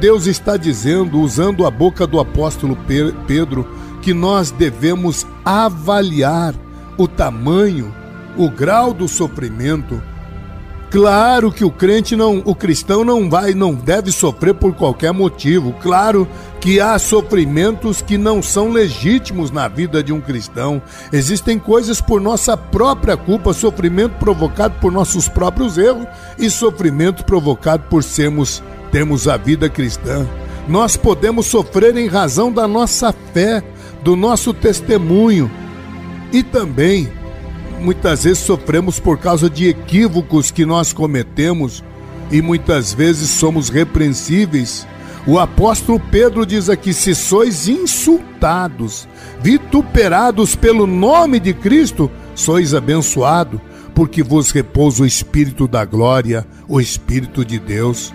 Deus 0.01 0.27
está 0.27 0.57
dizendo, 0.57 1.21
usando 1.21 1.65
a 1.65 1.71
boca 1.71 2.09
do 2.09 2.19
apóstolo 2.19 2.77
Pedro, 3.25 3.65
que 4.03 4.13
nós 4.13 4.51
devemos 4.51 5.25
avaliar 5.45 6.57
o 6.99 7.07
tamanho 7.07 8.00
o 8.41 8.49
grau 8.49 8.95
do 8.95 9.07
sofrimento. 9.07 10.03
Claro 10.91 11.53
que 11.53 11.65
o 11.65 11.71
crente 11.71 12.17
não, 12.17 12.43
o 12.45 12.55
cristão 12.55 13.05
não 13.05 13.29
vai, 13.31 13.53
não 13.55 13.75
deve 13.75 14.11
sofrer 14.11 14.55
por 14.55 14.75
qualquer 14.75 15.13
motivo. 15.13 15.73
Claro 15.75 16.27
que 16.59 16.81
há 16.81 16.99
sofrimentos 16.99 18.03
que 18.03 18.19
não 18.19 18.43
são 18.43 18.71
legítimos 18.71 19.51
na 19.51 19.69
vida 19.69 20.03
de 20.03 20.13
um 20.13 20.21
cristão. 20.21 20.83
Existem 21.13 21.59
coisas 21.59 22.01
por 22.01 22.21
nossa 22.21 22.57
própria 22.57 23.17
culpa, 23.17 23.53
sofrimento 23.53 24.17
provocado 24.19 24.75
por 24.81 24.91
nossos 24.91 25.29
próprios 25.29 25.79
erros 25.79 26.07
e 26.39 26.51
sofrimento 26.51 27.25
provocado 27.25 27.85
por 27.91 28.03
sermos 28.03 28.63
termos 28.91 29.29
a 29.29 29.37
vida 29.37 29.69
cristã. 29.69 30.27
Nós 30.67 30.97
podemos 30.97 31.47
sofrer 31.47 31.97
em 31.97 32.09
razão 32.09 32.51
da 32.51 32.67
nossa 32.67 33.15
fé, 33.33 33.63
do 34.03 34.17
nosso 34.17 34.53
testemunho 34.53 35.49
e 36.33 36.43
também 36.43 37.20
muitas 37.81 38.25
vezes 38.25 38.39
sofremos 38.39 39.01
por 39.01 39.19
causa 39.19 39.49
de 39.49 39.69
equívocos 39.69 40.51
que 40.51 40.67
nós 40.67 40.93
cometemos 40.93 41.83
e 42.31 42.41
muitas 42.41 42.93
vezes 42.93 43.31
somos 43.31 43.69
repreensíveis. 43.69 44.87
O 45.27 45.39
apóstolo 45.39 46.01
Pedro 46.11 46.47
diz 46.47 46.69
aqui: 46.69 46.93
se 46.93 47.15
sois 47.15 47.69
insultados, 47.69 49.09
vituperados 49.43 50.55
pelo 50.55 50.87
nome 50.87 51.41
de 51.41 51.53
Cristo, 51.53 52.11
sois 52.35 52.75
abençoado, 52.75 53.61
porque 53.95 54.23
vos 54.23 54.51
repousa 54.51 55.03
o 55.03 55.07
Espírito 55.07 55.67
da 55.67 55.85
glória, 55.85 56.47
o 56.69 56.81
Espírito 56.81 57.45
de 57.45 57.59
Deus. 57.59 58.13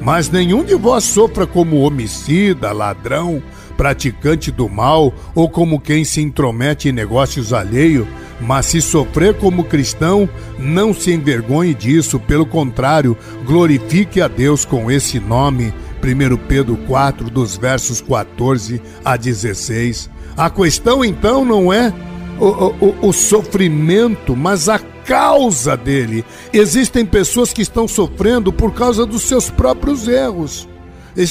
Mas 0.00 0.30
nenhum 0.30 0.64
de 0.64 0.74
vós 0.74 1.04
sofra 1.04 1.46
como 1.46 1.80
homicida, 1.80 2.72
ladrão, 2.72 3.42
praticante 3.76 4.50
do 4.50 4.68
mal 4.68 5.12
ou 5.34 5.48
como 5.48 5.80
quem 5.80 6.04
se 6.04 6.20
intromete 6.20 6.88
em 6.88 6.92
negócios 6.92 7.52
alheios 7.52 8.06
mas 8.40 8.66
se 8.66 8.80
sofrer 8.80 9.34
como 9.34 9.64
cristão, 9.64 10.28
não 10.58 10.94
se 10.94 11.12
envergonhe 11.12 11.74
disso, 11.74 12.20
pelo 12.20 12.46
contrário, 12.46 13.16
glorifique 13.44 14.20
a 14.20 14.28
Deus 14.28 14.64
com 14.64 14.90
esse 14.90 15.18
nome. 15.18 15.74
1 16.02 16.36
Pedro 16.46 16.76
4, 16.86 17.28
dos 17.28 17.56
versos 17.56 18.00
14 18.00 18.80
a 19.04 19.16
16. 19.16 20.08
A 20.36 20.48
questão 20.48 21.04
então 21.04 21.44
não 21.44 21.72
é 21.72 21.92
o, 22.38 22.46
o, 22.46 23.08
o 23.08 23.12
sofrimento, 23.12 24.36
mas 24.36 24.68
a 24.68 24.78
causa 24.78 25.76
dele. 25.76 26.24
Existem 26.52 27.04
pessoas 27.04 27.52
que 27.52 27.62
estão 27.62 27.88
sofrendo 27.88 28.52
por 28.52 28.72
causa 28.72 29.04
dos 29.04 29.22
seus 29.22 29.50
próprios 29.50 30.06
erros 30.06 30.68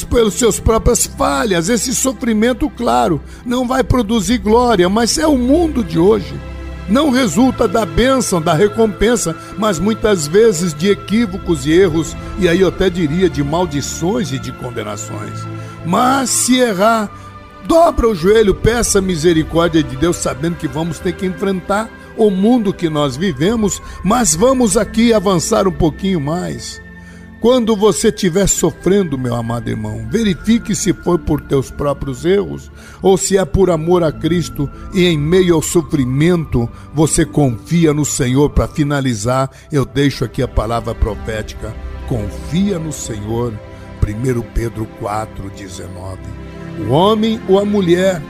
pelas 0.09 0.33
suas 0.33 0.59
próprias 0.59 1.05
falhas. 1.05 1.69
Esse 1.69 1.95
sofrimento, 1.95 2.69
claro, 2.69 3.21
não 3.45 3.65
vai 3.65 3.85
produzir 3.85 4.37
glória, 4.37 4.89
mas 4.89 5.17
é 5.17 5.25
o 5.25 5.37
mundo 5.37 5.81
de 5.81 5.97
hoje 5.97 6.35
não 6.87 7.09
resulta 7.09 7.67
da 7.67 7.85
bênção, 7.85 8.41
da 8.41 8.53
recompensa, 8.53 9.35
mas 9.57 9.79
muitas 9.79 10.27
vezes 10.27 10.73
de 10.73 10.89
equívocos 10.89 11.65
e 11.65 11.71
erros, 11.71 12.15
e 12.39 12.47
aí 12.47 12.61
eu 12.61 12.69
até 12.69 12.89
diria 12.89 13.29
de 13.29 13.43
maldições 13.43 14.31
e 14.31 14.39
de 14.39 14.51
condenações. 14.51 15.45
Mas 15.85 16.29
se 16.29 16.59
errar, 16.59 17.09
dobra 17.65 18.07
o 18.07 18.15
joelho, 18.15 18.55
peça 18.55 19.01
misericórdia 19.01 19.83
de 19.83 19.95
Deus, 19.95 20.17
sabendo 20.17 20.55
que 20.55 20.67
vamos 20.67 20.99
ter 20.99 21.13
que 21.13 21.25
enfrentar 21.25 21.89
o 22.15 22.31
mundo 22.31 22.73
que 22.73 22.89
nós 22.89 23.15
vivemos, 23.15 23.81
mas 24.03 24.33
vamos 24.33 24.75
aqui 24.75 25.13
avançar 25.13 25.67
um 25.67 25.71
pouquinho 25.71 26.19
mais. 26.19 26.81
Quando 27.39 27.75
você 27.75 28.07
estiver 28.07 28.47
sofrendo, 28.47 29.15
meu 29.15 29.35
amado 29.35 29.69
irmão, 29.69 30.07
verifique 30.09 30.75
se 30.75 30.91
foi 30.91 31.19
por 31.19 31.39
teus 31.39 31.69
próprios 31.69 32.25
erros 32.25 32.71
ou 32.99 33.15
se 33.15 33.37
é 33.37 33.45
por 33.45 33.69
amor 33.69 34.03
a 34.03 34.11
Cristo 34.11 34.67
e 34.91 35.05
em 35.05 35.19
meio 35.19 35.53
ao 35.53 35.61
sofrimento 35.61 36.67
você 36.95 37.23
confia 37.23 37.93
no 37.93 38.03
Senhor. 38.03 38.49
Para 38.49 38.67
finalizar, 38.67 39.51
eu 39.71 39.85
deixo 39.85 40.25
aqui 40.25 40.41
a 40.41 40.47
palavra 40.47 40.95
profética: 40.95 41.75
confia 42.07 42.79
no 42.79 42.91
Senhor. 42.91 43.53
1 44.01 44.41
Pedro 44.53 44.87
4,19. 45.01 46.17
O 46.87 46.91
homem 46.91 47.39
ou 47.47 47.59
a 47.59 47.65
mulher 47.65 48.21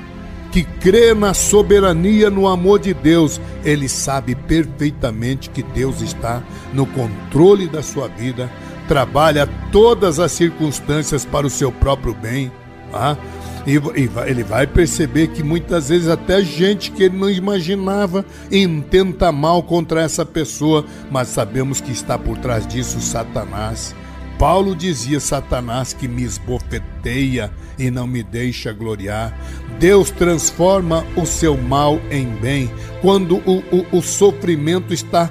que 0.52 0.63
crê 0.63 1.13
na 1.13 1.34
soberania, 1.34 2.30
no 2.30 2.48
amor 2.48 2.80
de 2.80 2.93
Deus, 2.93 3.39
ele 3.63 3.88
sabe 3.88 4.34
perfeitamente 4.34 5.50
que 5.50 5.62
Deus 5.62 6.02
está 6.02 6.41
no 6.74 6.86
controle 6.88 7.67
da 7.67 7.84
sua 7.84 8.08
vida 8.08 8.50
trabalha 8.88 9.47
todas 9.71 10.19
as 10.19 10.32
circunstâncias 10.32 11.26
para 11.26 11.45
o 11.45 11.50
seu 11.50 11.71
próprio 11.71 12.13
bem. 12.13 12.52
Tá? 12.91 13.17
E, 13.65 13.73
e 13.73 14.10
ele 14.30 14.43
vai 14.43 14.65
perceber 14.65 15.28
que 15.28 15.43
muitas 15.43 15.89
vezes 15.89 16.08
até 16.08 16.41
gente 16.41 16.89
que 16.89 17.04
ele 17.04 17.17
não 17.17 17.30
imaginava 17.30 18.26
intenta 18.50 19.30
mal 19.32 19.62
contra 19.62 20.02
essa 20.02 20.26
pessoa, 20.26 20.86
mas 21.12 21.28
sabemos 21.28 21.82
que 21.82 21.91
está 21.91 22.17
por 22.17 22.38
trás 22.38 22.65
disso 22.65 23.02
Satanás. 23.02 23.93
Paulo 24.39 24.76
dizia: 24.76 25.19
Satanás 25.19 25.93
que 25.93 26.08
me 26.08 26.23
esbofeteia 26.23 27.52
e 27.78 27.91
não 27.91 28.08
me 28.08 28.23
deixa 28.23 28.71
gloriar. 28.71 29.38
Deus 29.80 30.12
transforma 30.12 31.06
o 31.15 31.26
seu 31.26 31.58
mal 31.58 32.00
em 32.10 32.28
bem. 32.28 32.71
Quando 33.02 33.38
o, 33.38 33.63
o, 33.71 33.97
o 33.97 34.02
sofrimento 34.02 34.93
está 34.93 35.30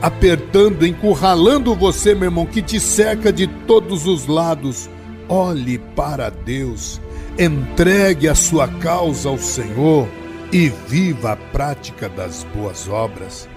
apertando, 0.00 0.86
encurralando 0.86 1.74
você, 1.74 2.14
meu 2.14 2.24
irmão, 2.24 2.46
que 2.46 2.62
te 2.62 2.78
cerca 2.78 3.32
de 3.32 3.46
todos 3.46 4.06
os 4.06 4.26
lados. 4.26 4.88
Olhe 5.28 5.78
para 5.78 6.30
Deus, 6.30 7.00
entregue 7.38 8.28
a 8.28 8.34
sua 8.34 8.66
causa 8.68 9.28
ao 9.28 9.38
Senhor 9.38 10.08
e 10.52 10.68
viva 10.88 11.32
a 11.32 11.36
prática 11.36 12.08
das 12.08 12.44
boas 12.54 12.88
obras. 12.88 13.48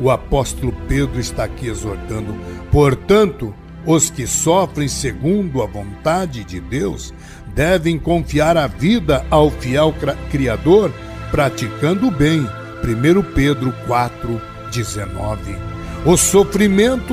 O 0.00 0.10
apóstolo 0.10 0.72
Pedro 0.86 1.18
está 1.18 1.44
aqui 1.44 1.66
exortando, 1.66 2.34
portanto, 2.70 3.54
os 3.84 4.10
que 4.10 4.26
sofrem 4.26 4.88
segundo 4.88 5.62
a 5.62 5.66
vontade 5.66 6.44
de 6.44 6.60
Deus 6.60 7.12
devem 7.54 7.98
confiar 7.98 8.56
a 8.56 8.66
vida 8.66 9.24
ao 9.30 9.50
fiel 9.50 9.94
Criador, 10.30 10.92
praticando 11.30 12.08
o 12.08 12.10
bem 12.10 12.40
1 12.84 13.34
Pedro 13.34 13.72
4, 13.86 14.40
19. 14.70 15.67
O 16.06 16.16
sofrimento 16.16 17.12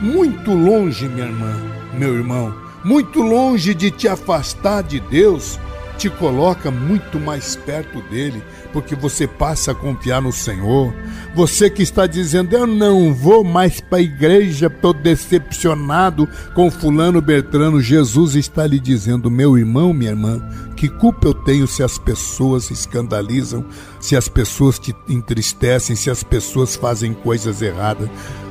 muito 0.00 0.52
longe, 0.52 1.08
minha 1.08 1.26
irmã, 1.26 1.52
meu 1.96 2.14
irmão, 2.14 2.54
muito 2.84 3.22
longe 3.22 3.74
de 3.74 3.90
te 3.90 4.08
afastar 4.08 4.82
de 4.82 5.00
Deus, 5.00 5.58
te 5.96 6.10
coloca 6.10 6.70
muito 6.70 7.18
mais 7.18 7.56
perto 7.56 8.00
dele, 8.02 8.42
porque 8.72 8.94
você 8.94 9.26
passa 9.26 9.72
a 9.72 9.74
confiar 9.74 10.20
no 10.20 10.32
Senhor. 10.32 10.92
Você 11.34 11.70
que 11.70 11.82
está 11.82 12.06
dizendo, 12.06 12.54
eu 12.54 12.66
não 12.66 13.14
vou 13.14 13.44
mais 13.44 13.80
para 13.80 13.98
a 13.98 14.02
igreja, 14.02 14.66
estou 14.66 14.92
decepcionado 14.92 16.28
com 16.54 16.70
Fulano 16.70 17.20
Bertrano. 17.20 17.80
Jesus 17.80 18.34
está 18.34 18.66
lhe 18.66 18.78
dizendo, 18.78 19.30
meu 19.30 19.56
irmão, 19.56 19.92
minha 19.92 20.10
irmã, 20.10 20.42
que 20.76 20.88
culpa 20.88 21.28
eu 21.28 21.34
tenho 21.34 21.66
se 21.66 21.82
as 21.82 21.98
pessoas 21.98 22.70
escandalizam, 22.70 23.64
se 24.00 24.16
as 24.16 24.28
pessoas 24.28 24.78
te 24.78 24.94
entristecem, 25.08 25.96
se 25.96 26.10
as 26.10 26.22
pessoas 26.22 26.76
fazem 26.76 27.14
coisas 27.14 27.62
erradas? 27.62 28.08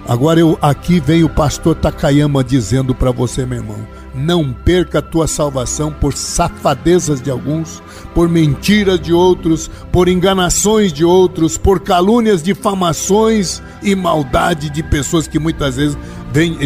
Agora 0.07 0.39
eu 0.39 0.57
aqui 0.61 0.99
vem 0.99 1.23
o 1.23 1.29
pastor 1.29 1.75
Takayama 1.75 2.43
dizendo 2.43 2.93
para 2.93 3.11
você, 3.11 3.45
meu 3.45 3.59
irmão, 3.59 3.87
não 4.13 4.53
perca 4.53 4.99
a 4.99 5.01
tua 5.01 5.27
salvação 5.27 5.91
por 5.91 6.13
safadezas 6.13 7.21
de 7.21 7.31
alguns, 7.31 7.81
por 8.13 8.29
mentiras 8.29 8.99
de 8.99 9.11
outros, 9.11 9.69
por 9.91 10.07
enganações 10.07 10.93
de 10.93 11.03
outros, 11.03 11.57
por 11.57 11.79
calúnias, 11.79 12.43
difamações 12.43 13.61
e 13.81 13.95
maldade 13.95 14.69
de 14.69 14.83
pessoas 14.83 15.27
que 15.27 15.39
muitas 15.39 15.77
vezes 15.77 15.97
vem, 16.31 16.57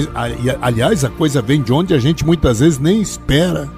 aliás, 0.62 1.06
a 1.06 1.10
coisa 1.10 1.42
vem 1.42 1.62
de 1.62 1.72
onde 1.72 1.94
a 1.94 2.00
gente 2.00 2.26
muitas 2.26 2.60
vezes 2.60 2.80
nem 2.80 3.02
espera. 3.02 3.70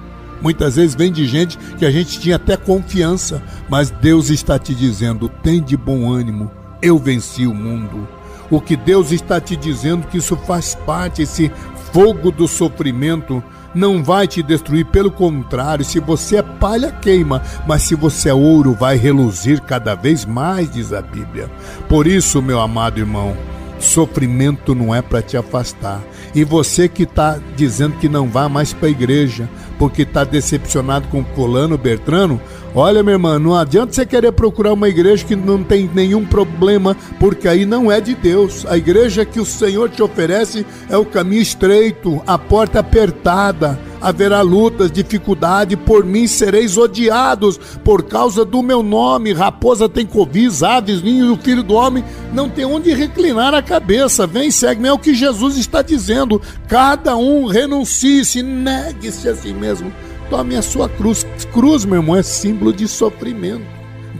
Muitas 0.42 0.76
vezes 0.76 0.94
vem 0.94 1.12
de 1.12 1.26
gente 1.26 1.58
que 1.78 1.84
a 1.84 1.90
gente 1.90 2.18
tinha 2.18 2.36
até 2.36 2.56
confiança, 2.56 3.42
mas 3.68 3.90
Deus 3.90 4.30
está 4.30 4.58
te 4.58 4.74
dizendo: 4.74 5.28
tem 5.28 5.62
de 5.62 5.76
bom 5.76 6.10
ânimo, 6.10 6.50
eu 6.80 6.98
venci 6.98 7.46
o 7.46 7.54
mundo. 7.54 8.08
O 8.50 8.58
que 8.60 8.74
Deus 8.74 9.12
está 9.12 9.38
te 9.38 9.54
dizendo 9.54 10.06
que 10.06 10.16
isso 10.18 10.36
faz 10.36 10.74
parte, 10.74 11.22
esse 11.22 11.52
fogo 11.92 12.30
do 12.30 12.48
sofrimento 12.48 13.42
não 13.74 14.02
vai 14.02 14.26
te 14.26 14.42
destruir, 14.42 14.86
pelo 14.86 15.10
contrário, 15.10 15.84
se 15.84 16.00
você 16.00 16.36
é 16.36 16.42
palha, 16.42 16.90
queima, 16.90 17.42
mas 17.66 17.82
se 17.82 17.94
você 17.94 18.28
é 18.28 18.34
ouro, 18.34 18.74
vai 18.74 18.96
reluzir 18.96 19.60
cada 19.62 19.94
vez 19.94 20.24
mais, 20.24 20.70
diz 20.70 20.92
a 20.92 21.00
Bíblia. 21.00 21.50
Por 21.88 22.06
isso, 22.06 22.42
meu 22.42 22.60
amado 22.60 22.98
irmão, 22.98 23.36
sofrimento 23.78 24.74
não 24.74 24.94
é 24.94 25.00
para 25.02 25.22
te 25.22 25.36
afastar. 25.36 26.00
E 26.34 26.44
você 26.44 26.88
que 26.88 27.04
está 27.04 27.38
dizendo 27.56 27.96
que 27.96 28.08
não 28.08 28.28
vá 28.28 28.48
mais 28.48 28.72
para 28.72 28.88
a 28.88 28.90
igreja, 28.90 29.48
porque 29.78 30.02
está 30.02 30.24
decepcionado 30.24 31.08
com 31.08 31.24
fulano 31.24 31.78
Bertrano, 31.78 32.40
olha, 32.74 33.02
minha 33.02 33.14
irmã, 33.14 33.38
não 33.38 33.54
adianta 33.54 33.92
você 33.92 34.06
querer 34.06 34.32
procurar 34.32 34.72
uma 34.72 34.88
igreja 34.88 35.24
que 35.24 35.36
não 35.36 35.62
tem 35.62 35.90
nenhum 35.94 36.24
problema, 36.24 36.96
porque 37.18 37.48
aí 37.48 37.64
não 37.64 37.90
é 37.90 38.00
de 38.00 38.14
Deus. 38.14 38.64
A 38.66 38.76
igreja 38.76 39.24
que 39.24 39.40
o 39.40 39.46
Senhor 39.46 39.90
te 39.90 40.02
oferece 40.02 40.66
é 40.88 40.96
o 40.96 41.04
caminho 41.04 41.42
estreito, 41.42 42.22
a 42.26 42.38
porta 42.38 42.80
apertada 42.80 43.78
haverá 44.00 44.40
lutas, 44.40 44.90
dificuldade, 44.90 45.76
por 45.76 46.04
mim 46.04 46.26
sereis 46.26 46.78
odiados 46.78 47.58
por 47.84 48.02
causa 48.04 48.44
do 48.44 48.62
meu 48.62 48.82
nome. 48.82 49.32
Raposa 49.32 49.88
tem 49.88 50.06
covis, 50.06 50.62
aves, 50.62 51.02
ninho 51.02 51.34
o 51.34 51.36
filho 51.36 51.62
do 51.62 51.74
homem 51.74 52.02
não 52.32 52.48
tem 52.48 52.64
onde 52.64 52.92
reclinar 52.92 53.54
a 53.54 53.62
cabeça. 53.62 54.26
Vem, 54.26 54.50
segue-me, 54.50 54.88
é 54.88 54.92
o 54.92 54.98
que 54.98 55.14
Jesus 55.14 55.56
está 55.56 55.82
dizendo. 55.82 56.40
Cada 56.68 57.16
um 57.16 57.46
renuncie-se, 57.46 58.42
negue-se 58.42 59.28
a 59.28 59.34
si 59.34 59.52
mesmo. 59.52 59.92
Tome 60.30 60.54
a 60.54 60.62
sua 60.62 60.88
cruz. 60.88 61.26
Cruz, 61.52 61.84
meu 61.84 61.96
irmão, 61.96 62.16
é 62.16 62.22
símbolo 62.22 62.72
de 62.72 62.86
sofrimento, 62.86 63.66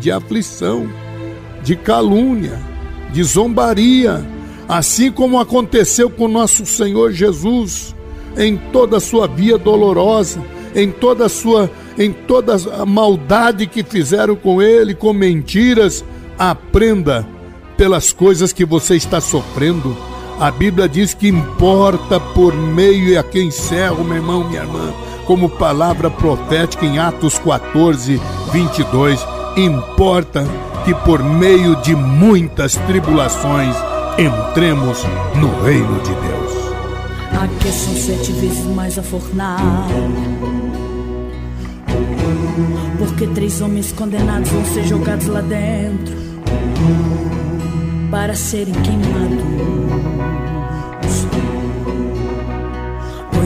de 0.00 0.10
aflição, 0.10 0.90
de 1.62 1.76
calúnia, 1.76 2.60
de 3.12 3.22
zombaria. 3.22 4.26
Assim 4.68 5.10
como 5.10 5.38
aconteceu 5.38 6.10
com 6.10 6.28
nosso 6.28 6.66
Senhor 6.66 7.12
Jesus 7.12 7.94
em 8.36 8.56
toda 8.56 8.98
a 8.98 9.00
sua 9.00 9.26
via 9.26 9.56
dolorosa, 9.56 10.42
em 10.74 10.90
toda 10.90 11.26
a 11.26 11.28
sua 11.28 11.70
em 11.98 12.12
toda 12.12 12.56
a 12.80 12.86
maldade 12.86 13.66
que 13.66 13.82
fizeram 13.82 14.34
com 14.34 14.62
ele, 14.62 14.94
com 14.94 15.12
mentiras, 15.12 16.04
aprenda 16.38 17.26
pelas 17.76 18.12
coisas 18.12 18.52
que 18.52 18.64
você 18.64 18.96
está 18.96 19.20
sofrendo. 19.20 19.94
A 20.38 20.50
Bíblia 20.50 20.88
diz 20.88 21.12
que 21.12 21.28
importa 21.28 22.18
por 22.18 22.54
meio, 22.54 23.10
e 23.10 23.18
aqui 23.18 23.42
encerro, 23.42 24.02
meu 24.02 24.16
irmão, 24.16 24.48
minha 24.48 24.62
irmã, 24.62 24.94
como 25.30 25.48
palavra 25.48 26.10
profética 26.10 26.84
em 26.84 26.98
Atos 26.98 27.38
14, 27.38 28.20
22, 28.52 29.24
importa 29.56 30.44
que 30.84 30.92
por 30.92 31.22
meio 31.22 31.76
de 31.76 31.94
muitas 31.94 32.74
tribulações 32.88 33.76
entremos 34.18 35.04
no 35.36 35.62
reino 35.62 36.00
de 36.00 36.12
Deus. 36.14 36.50
São 37.72 37.94
sete 37.94 38.32
vezes 38.32 38.66
mais 38.74 38.98
a 38.98 39.04
fornalha. 39.04 39.84
Porque 42.98 43.28
três 43.28 43.60
homens 43.60 43.92
condenados 43.92 44.50
vão 44.50 44.64
ser 44.64 44.82
jogados 44.82 45.28
lá 45.28 45.42
dentro 45.42 46.12
para 48.10 48.34
serem 48.34 48.74
queimados. 48.74 50.19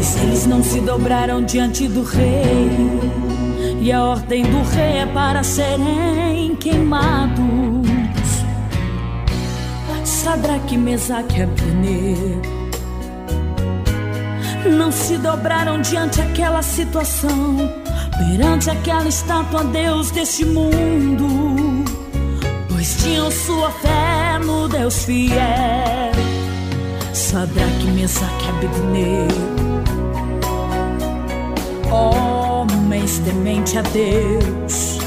Pois 0.05 0.23
eles 0.23 0.47
não 0.47 0.63
se 0.63 0.81
dobraram 0.81 1.43
diante 1.43 1.89
do 1.89 2.03
rei, 2.03 2.69
e 3.81 3.91
a 3.91 4.05
ordem 4.05 4.43
do 4.43 4.63
rei 4.75 4.99
é 4.99 5.07
para 5.07 5.43
serem 5.43 6.55
queimados. 6.57 7.89
Sadraque, 10.05 10.77
Mesaque 10.77 11.39
e 11.39 11.43
Abner 11.45 12.19
não 14.77 14.93
se 14.93 15.17
dobraram 15.17 15.81
diante 15.81 16.21
aquela 16.21 16.61
situação, 16.61 17.57
perante 18.19 18.69
aquela 18.69 19.09
estátua 19.09 19.65
Deus 19.65 20.11
deste 20.11 20.45
mundo, 20.45 21.83
pois 22.69 22.95
tinham 23.03 23.31
sua 23.31 23.71
fé 23.71 24.39
no 24.45 24.69
Deus 24.69 25.07
fiel. 25.07 26.13
Sadraque, 27.15 27.87
Mesaque 27.95 28.45
e 28.45 28.49
Abednego, 28.51 29.74
homens 31.95 33.19
temente 33.21 33.79
a 33.79 33.83
Deus, 33.83 34.99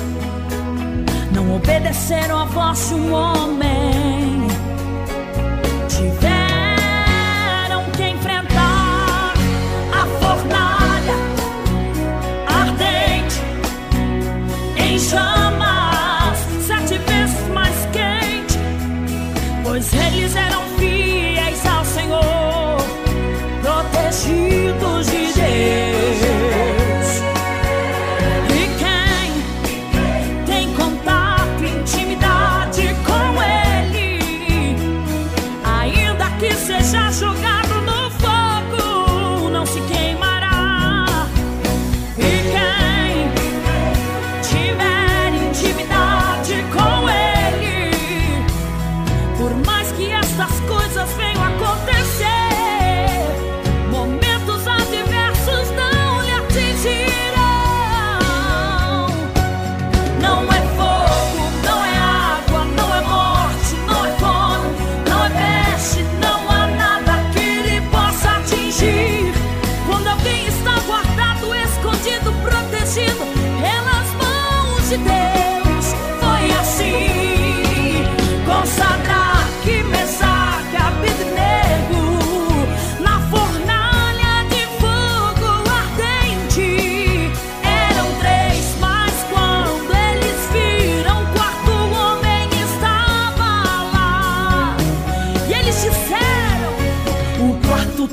não 1.34 1.56
obedeceram 1.56 2.40
a 2.40 2.46
voz 2.46 2.90
de 2.90 2.96
um 2.96 3.14
homem, 3.14 4.17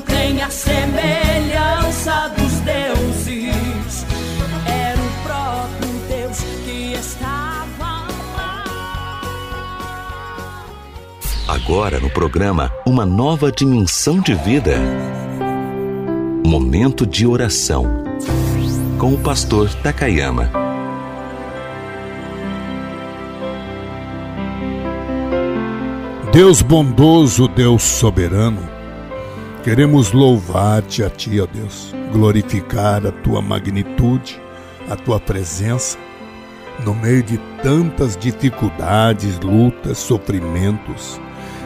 tem 0.05 0.41
a 0.41 0.49
semelhança 0.49 2.31
dos 2.37 2.53
deuses. 2.61 4.05
Era 4.65 4.99
o 4.99 5.11
próprio 5.23 5.93
Deus 6.07 6.39
que 6.63 6.93
estava 6.93 8.07
lá. 8.35 8.63
Agora 11.47 11.99
no 11.99 12.09
programa, 12.09 12.71
uma 12.85 13.05
nova 13.05 13.51
dimensão 13.51 14.19
de 14.19 14.33
vida. 14.35 14.77
Momento 16.45 17.05
de 17.05 17.25
oração 17.25 18.03
com 18.97 19.13
o 19.13 19.17
pastor 19.17 19.69
Takayama. 19.83 20.65
Deus 26.35 26.61
bondoso, 26.61 27.47
Deus 27.47 27.81
soberano, 27.81 28.74
queremos 29.65 30.11
louvar-te 30.11 31.03
a 31.03 31.09
ti, 31.09 31.41
ó 31.41 31.47
Deus, 31.51 31.91
glorificar 32.13 33.03
a 33.03 33.11
tua 33.11 33.41
magnitude, 33.41 34.39
a 34.87 34.95
tua 34.95 35.19
presença 35.19 35.97
no 36.85 36.93
meio 36.93 37.23
de 37.23 37.39
tantas 37.63 38.15
dificuldades, 38.15 39.39
lutas, 39.39 39.97
sofrimentos. 39.97 41.19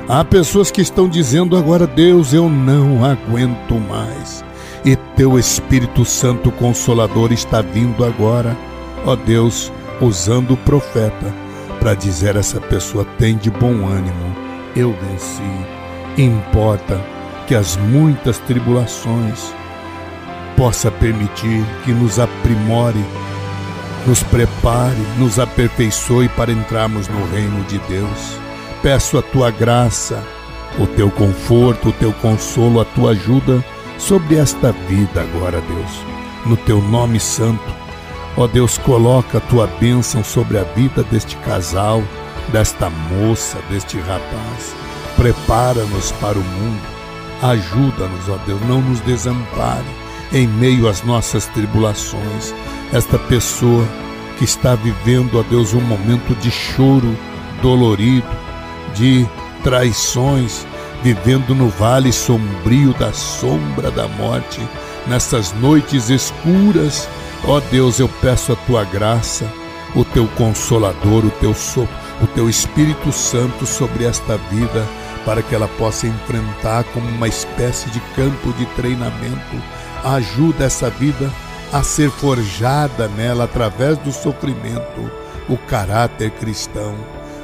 Há 0.08 0.24
pessoas 0.24 0.72
que 0.72 0.80
estão 0.80 1.10
dizendo 1.10 1.58
agora, 1.58 1.86
Deus, 1.86 2.32
eu 2.32 2.48
não 2.48 3.04
aguento 3.04 3.74
mais. 3.90 4.46
E 4.86 4.96
teu 5.18 5.38
Espírito 5.38 6.06
Santo 6.06 6.54
Consolador 6.54 7.34
está 7.34 7.62
vindo 7.62 8.06
agora, 8.06 8.56
ó 9.06 9.14
Deus, 9.14 9.74
usando 10.00 10.54
o 10.54 10.58
profeta 10.58 11.34
para 11.82 11.96
dizer 11.96 12.38
a 12.38 12.40
essa 12.40 12.62
pessoa: 12.62 13.04
tem 13.18 13.36
de 13.36 13.52
bom 13.52 13.86
ânimo, 13.86 14.36
eu 14.74 14.96
venci. 15.02 15.44
Importa 16.18 17.19
que 17.50 17.56
as 17.56 17.76
muitas 17.78 18.38
tribulações 18.38 19.52
possa 20.56 20.92
permitir 20.92 21.66
que 21.84 21.92
nos 21.92 22.20
aprimore 22.20 23.04
nos 24.06 24.22
prepare, 24.22 24.96
nos 25.18 25.40
aperfeiçoe 25.40 26.30
para 26.30 26.52
entrarmos 26.52 27.08
no 27.08 27.26
reino 27.32 27.64
de 27.64 27.80
Deus. 27.80 28.38
Peço 28.84 29.18
a 29.18 29.24
tua 29.24 29.50
graça, 29.50 30.24
o 30.78 30.86
teu 30.86 31.10
conforto, 31.10 31.90
o 31.90 31.94
teu 31.94 32.14
consolo, 32.14 32.82
a 32.82 32.86
tua 32.86 33.14
ajuda 33.14 33.66
sobre 33.98 34.36
esta 34.36 34.72
vida 34.72 35.22
agora, 35.22 35.60
Deus. 35.60 36.06
No 36.46 36.56
teu 36.56 36.80
nome 36.80 37.20
santo, 37.20 37.74
ó 38.38 38.46
Deus, 38.46 38.78
coloca 38.78 39.40
a 39.40 39.42
tua 39.42 39.66
bênção 39.80 40.24
sobre 40.24 40.60
a 40.60 40.64
vida 40.64 41.02
deste 41.04 41.36
casal, 41.38 42.04
desta 42.52 42.92
moça, 42.92 43.58
deste 43.72 43.98
rapaz. 43.98 44.76
Prepara-nos 45.18 46.12
para 46.14 46.38
o 46.38 46.44
mundo. 46.44 46.99
Ajuda-nos, 47.42 48.28
ó 48.28 48.38
Deus, 48.46 48.62
não 48.68 48.82
nos 48.82 49.00
desampare 49.02 49.86
em 50.32 50.48
meio 50.48 50.88
às 50.88 51.04
nossas 51.04 51.46
tribulações. 51.48 52.54
Esta 52.92 53.18
pessoa 53.18 53.88
que 54.38 54.44
está 54.44 54.76
vivendo, 54.76 55.40
ó 55.40 55.44
Deus, 55.44 55.74
um 55.74 55.82
momento 55.82 56.36
de 56.36 56.52
choro 56.52 57.18
dolorido, 57.62 58.28
de 58.94 59.28
traições, 59.64 60.66
vivendo 61.04 61.56
no 61.56 61.70
vale 61.70 62.12
sombrio 62.12 62.94
da 62.94 63.14
sombra 63.14 63.90
da 63.90 64.08
morte, 64.08 64.62
nessas 65.08 65.54
noites 65.54 66.10
escuras, 66.10 67.08
ó 67.46 67.60
Deus, 67.60 68.00
eu 68.00 68.10
peço 68.22 68.52
a 68.52 68.56
tua 68.56 68.84
graça, 68.84 69.50
o 69.96 70.04
teu 70.04 70.28
consolador, 70.36 71.26
o 71.26 71.32
teu 71.32 71.54
so, 71.54 71.88
o 72.22 72.28
teu 72.28 72.50
Espírito 72.50 73.12
Santo 73.12 73.66
sobre 73.66 74.06
esta 74.06 74.38
vida, 74.52 74.86
para 75.26 75.42
que 75.42 75.54
ela 75.54 75.68
possa 75.68 76.08
enfrentar 76.08 76.84
como 76.86 77.08
uma 77.10 77.28
espécie 77.28 77.90
de 77.90 78.00
campo 78.16 78.54
de 78.54 78.66
treinamento. 78.76 79.62
Ajuda 80.04 80.66
essa 80.66 80.90
vida 80.90 81.32
a 81.72 81.84
ser 81.84 82.10
forjada 82.10 83.08
nela 83.10 83.44
através 83.44 83.98
do 84.00 84.12
sofrimento 84.12 85.12
o 85.50 85.58
caráter 85.58 86.32
cristão. 86.32 86.96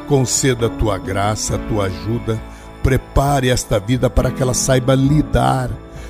Conceda 0.07 0.67
a 0.67 0.69
tua 0.69 0.97
graça, 0.97 1.55
a 1.55 1.57
tua 1.57 1.85
ajuda. 1.85 2.39
Prepare 2.83 3.49
esta 3.49 3.79
vida 3.79 4.09
para 4.09 4.29
que 4.29 4.41
ela 4.41 4.53
saiba 4.53 4.93
lidar 4.93 5.69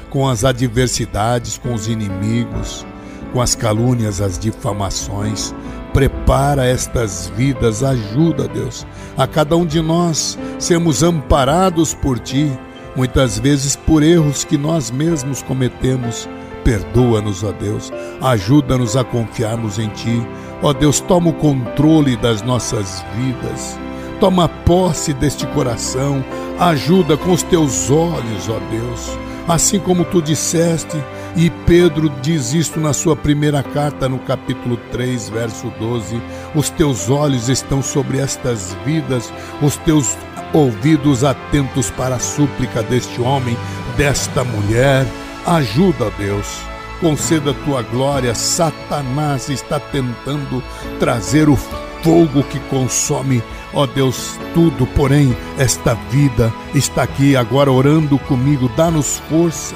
com 0.10 0.28
as 0.28 0.44
adversidades, 0.44 1.58
com 1.58 1.74
os 1.74 1.88
inimigos, 1.88 2.86
com 3.32 3.42
as 3.42 3.56
calúnias, 3.56 4.20
as 4.20 4.38
difamações. 4.38 5.56
Prepara 5.96 6.66
estas 6.66 7.32
vidas, 7.36 7.82
ajuda, 7.82 8.48
Deus, 8.48 8.86
a 9.18 9.26
cada 9.26 9.58
um 9.58 9.66
de 9.66 9.82
nós 9.82 10.38
sermos 10.60 11.02
amparados 11.02 11.94
por 11.96 12.20
Ti, 12.20 12.52
muitas 12.96 13.40
vezes 13.40 13.76
por 13.76 14.04
erros 14.04 14.44
que 14.44 14.58
nós 14.58 14.92
mesmos 14.92 15.42
cometemos 15.42 16.30
Perdoa-nos, 16.66 17.44
ó 17.44 17.52
Deus. 17.52 17.94
Ajuda-nos 18.20 18.98
a 18.98 19.04
confiarmos 19.04 19.78
em 19.78 19.88
Ti. 19.90 20.28
Ó 20.64 20.74
Deus, 20.74 21.00
toma 21.00 21.30
o 21.30 21.34
controle 21.34 22.18
das 22.18 22.42
nossas 22.42 23.06
vidas. 23.16 23.80
Toma 24.20 24.50
posse 24.50 25.14
deste 25.14 25.46
coração. 25.48 26.26
Ajuda 26.60 27.16
com 27.16 27.32
os 27.32 27.44
teus 27.44 27.92
olhos, 27.92 28.50
ó 28.50 28.60
Deus. 28.72 29.16
Assim 29.48 29.78
como 29.78 30.04
tu 30.06 30.24
disseste, 30.24 30.98
e 31.36 31.50
Pedro 31.50 32.10
diz 32.22 32.54
isto 32.54 32.80
na 32.80 32.94
sua 32.94 33.16
primeira 33.16 33.62
carta, 33.62 34.08
no 34.08 34.20
capítulo 34.20 34.78
3, 34.92 35.30
verso 35.30 35.72
12: 35.80 36.22
Os 36.54 36.70
teus 36.70 37.10
olhos 37.10 37.50
estão 37.50 37.82
sobre 37.82 38.20
estas 38.20 38.76
vidas, 38.86 39.32
os 39.62 39.76
teus 39.78 40.18
ouvidos 40.54 41.24
atentos 41.24 41.92
para 41.92 42.16
a 42.16 42.20
súplica 42.20 42.82
deste 42.84 43.22
homem, 43.22 43.58
desta 43.98 44.44
mulher 44.44 45.06
Ajuda, 45.46 46.12
Deus. 46.18 46.60
Conceda 47.00 47.52
a 47.52 47.66
tua 47.66 47.84
glória. 47.84 48.34
Satanás 48.34 49.48
está 49.48 49.80
tentando 49.80 50.64
trazer 51.00 51.48
o 51.48 51.56
fogo 52.02 52.42
que 52.44 52.60
consome, 52.62 53.44
ó 53.72 53.86
Deus, 53.86 54.40
tudo. 54.56 54.88
Porém, 54.88 55.38
esta 55.60 55.94
vida 56.10 56.52
está 56.74 57.04
aqui 57.04 57.36
agora 57.36 57.72
orando 57.72 58.18
comigo. 58.18 58.72
Dá-nos 58.76 59.20
força. 59.30 59.76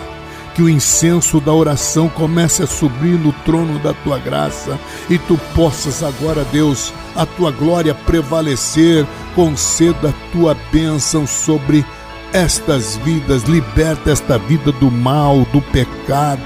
Que 0.60 0.64
o 0.64 0.70
incenso 0.70 1.40
da 1.40 1.54
oração 1.54 2.10
comece 2.10 2.64
a 2.64 2.68
subir 2.68 3.18
no 3.18 3.32
trono 3.46 3.80
da 3.80 3.94
tua 3.94 4.20
graça 4.20 4.78
e 5.10 5.18
tu 5.18 5.40
possas 5.56 6.04
agora, 6.04 6.44
Deus, 6.52 6.92
a 7.16 7.26
tua 7.26 7.50
glória 7.50 7.96
prevalecer. 7.96 9.08
Conceda 9.34 10.10
a 10.10 10.34
tua 10.34 10.58
bênção 10.70 11.26
sobre 11.26 11.86
estas 12.34 12.98
vidas, 12.98 13.44
liberta 13.44 14.12
esta 14.12 14.38
vida 14.38 14.70
do 14.74 14.92
mal, 14.92 15.48
do 15.54 15.62
pecado, 15.62 16.44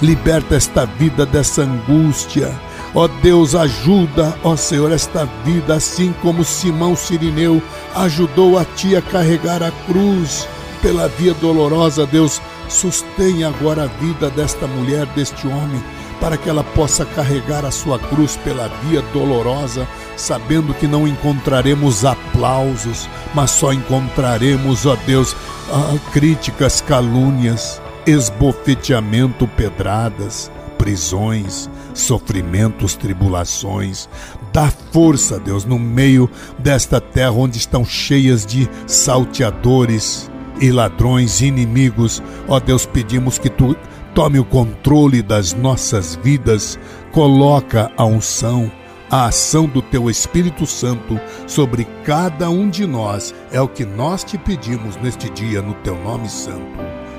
liberta 0.00 0.54
esta 0.54 0.86
vida 0.86 1.26
dessa 1.26 1.62
angústia. 1.62 2.54
Ó 2.94 3.08
Deus, 3.08 3.56
ajuda, 3.56 4.32
ó 4.44 4.54
Senhor, 4.54 4.92
esta 4.92 5.24
vida, 5.44 5.74
assim 5.74 6.14
como 6.22 6.44
Simão 6.44 6.94
Sirineu 6.94 7.60
ajudou 7.96 8.60
a 8.60 8.64
ti 8.64 8.94
a 8.94 9.02
carregar 9.02 9.60
a 9.60 9.72
cruz 9.72 10.46
pela 10.80 11.08
via 11.08 11.34
dolorosa, 11.34 12.06
Deus, 12.06 12.40
sustenha 12.68 13.48
agora 13.48 13.84
a 13.84 13.86
vida 13.86 14.30
desta 14.30 14.66
mulher, 14.66 15.06
deste 15.06 15.46
homem 15.46 15.82
para 16.20 16.36
que 16.36 16.48
ela 16.48 16.64
possa 16.64 17.04
carregar 17.04 17.64
a 17.64 17.70
sua 17.70 17.98
cruz 17.98 18.36
pela 18.36 18.68
via 18.84 19.02
dolorosa, 19.12 19.86
sabendo 20.16 20.74
que 20.74 20.86
não 20.86 21.06
encontraremos 21.06 22.04
aplausos, 22.04 23.08
mas 23.34 23.50
só 23.50 23.72
encontraremos, 23.72 24.86
ó 24.86 24.96
Deus, 25.06 25.36
ah, 25.70 25.94
críticas, 26.12 26.80
calúnias, 26.80 27.80
esbofeteamento, 28.06 29.46
pedradas, 29.48 30.50
prisões, 30.78 31.68
sofrimentos, 31.92 32.94
tribulações. 32.94 34.08
Dá 34.52 34.70
força, 34.92 35.38
Deus, 35.38 35.64
no 35.64 35.78
meio 35.78 36.30
desta 36.58 37.00
terra 37.00 37.32
onde 37.32 37.58
estão 37.58 37.84
cheias 37.84 38.46
de 38.46 38.68
salteadores 38.86 40.30
e 40.60 40.70
ladrões 40.70 41.40
inimigos. 41.40 42.22
Ó 42.48 42.58
Deus, 42.60 42.86
pedimos 42.86 43.38
que 43.38 43.50
tu 43.50 43.76
tome 44.14 44.38
o 44.38 44.44
controle 44.44 45.22
das 45.22 45.52
nossas 45.52 46.16
vidas, 46.22 46.78
coloca 47.12 47.90
a 47.96 48.04
unção, 48.04 48.70
a 49.10 49.26
ação 49.26 49.66
do 49.66 49.82
teu 49.82 50.08
Espírito 50.08 50.66
Santo 50.66 51.20
sobre 51.46 51.86
cada 52.04 52.48
um 52.48 52.68
de 52.70 52.86
nós. 52.86 53.34
É 53.52 53.60
o 53.60 53.68
que 53.68 53.84
nós 53.84 54.24
te 54.24 54.38
pedimos 54.38 54.96
neste 54.96 55.28
dia, 55.30 55.60
no 55.60 55.74
teu 55.74 55.96
nome 56.02 56.28
santo. 56.28 56.78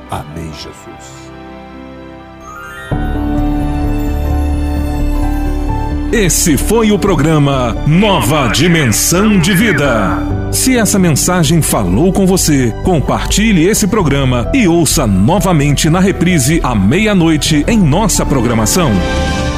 Amém, 0.09 0.51
Jesus. 0.53 1.26
Esse 6.11 6.55
foi 6.55 6.89
o 6.89 6.97
programa 6.97 7.75
Nova 7.85 8.47
Dimensão 8.47 9.37
de 9.37 9.53
Vida. 9.53 10.17
Se 10.53 10.77
essa 10.77 10.97
mensagem 10.97 11.61
falou 11.61 12.13
com 12.13 12.25
você, 12.25 12.73
compartilhe 12.83 13.67
esse 13.67 13.85
programa 13.87 14.49
e 14.53 14.69
ouça 14.69 15.05
novamente 15.05 15.89
na 15.89 15.99
reprise 15.99 16.61
à 16.63 16.73
meia-noite 16.73 17.65
em 17.67 17.77
nossa 17.77 18.25
programação. 18.25 18.89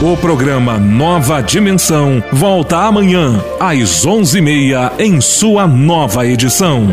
O 0.02 0.18
programa 0.18 0.80
Nova 0.80 1.39
Dimensão 1.39 2.24
volta 2.34 2.78
amanhã 2.78 3.39
às 3.60 4.04
onze 4.08 4.39
e 4.39 4.41
meia 4.41 4.91
em 4.97 5.22
sua 5.22 5.68
nova 5.68 6.26
edição. 6.26 6.88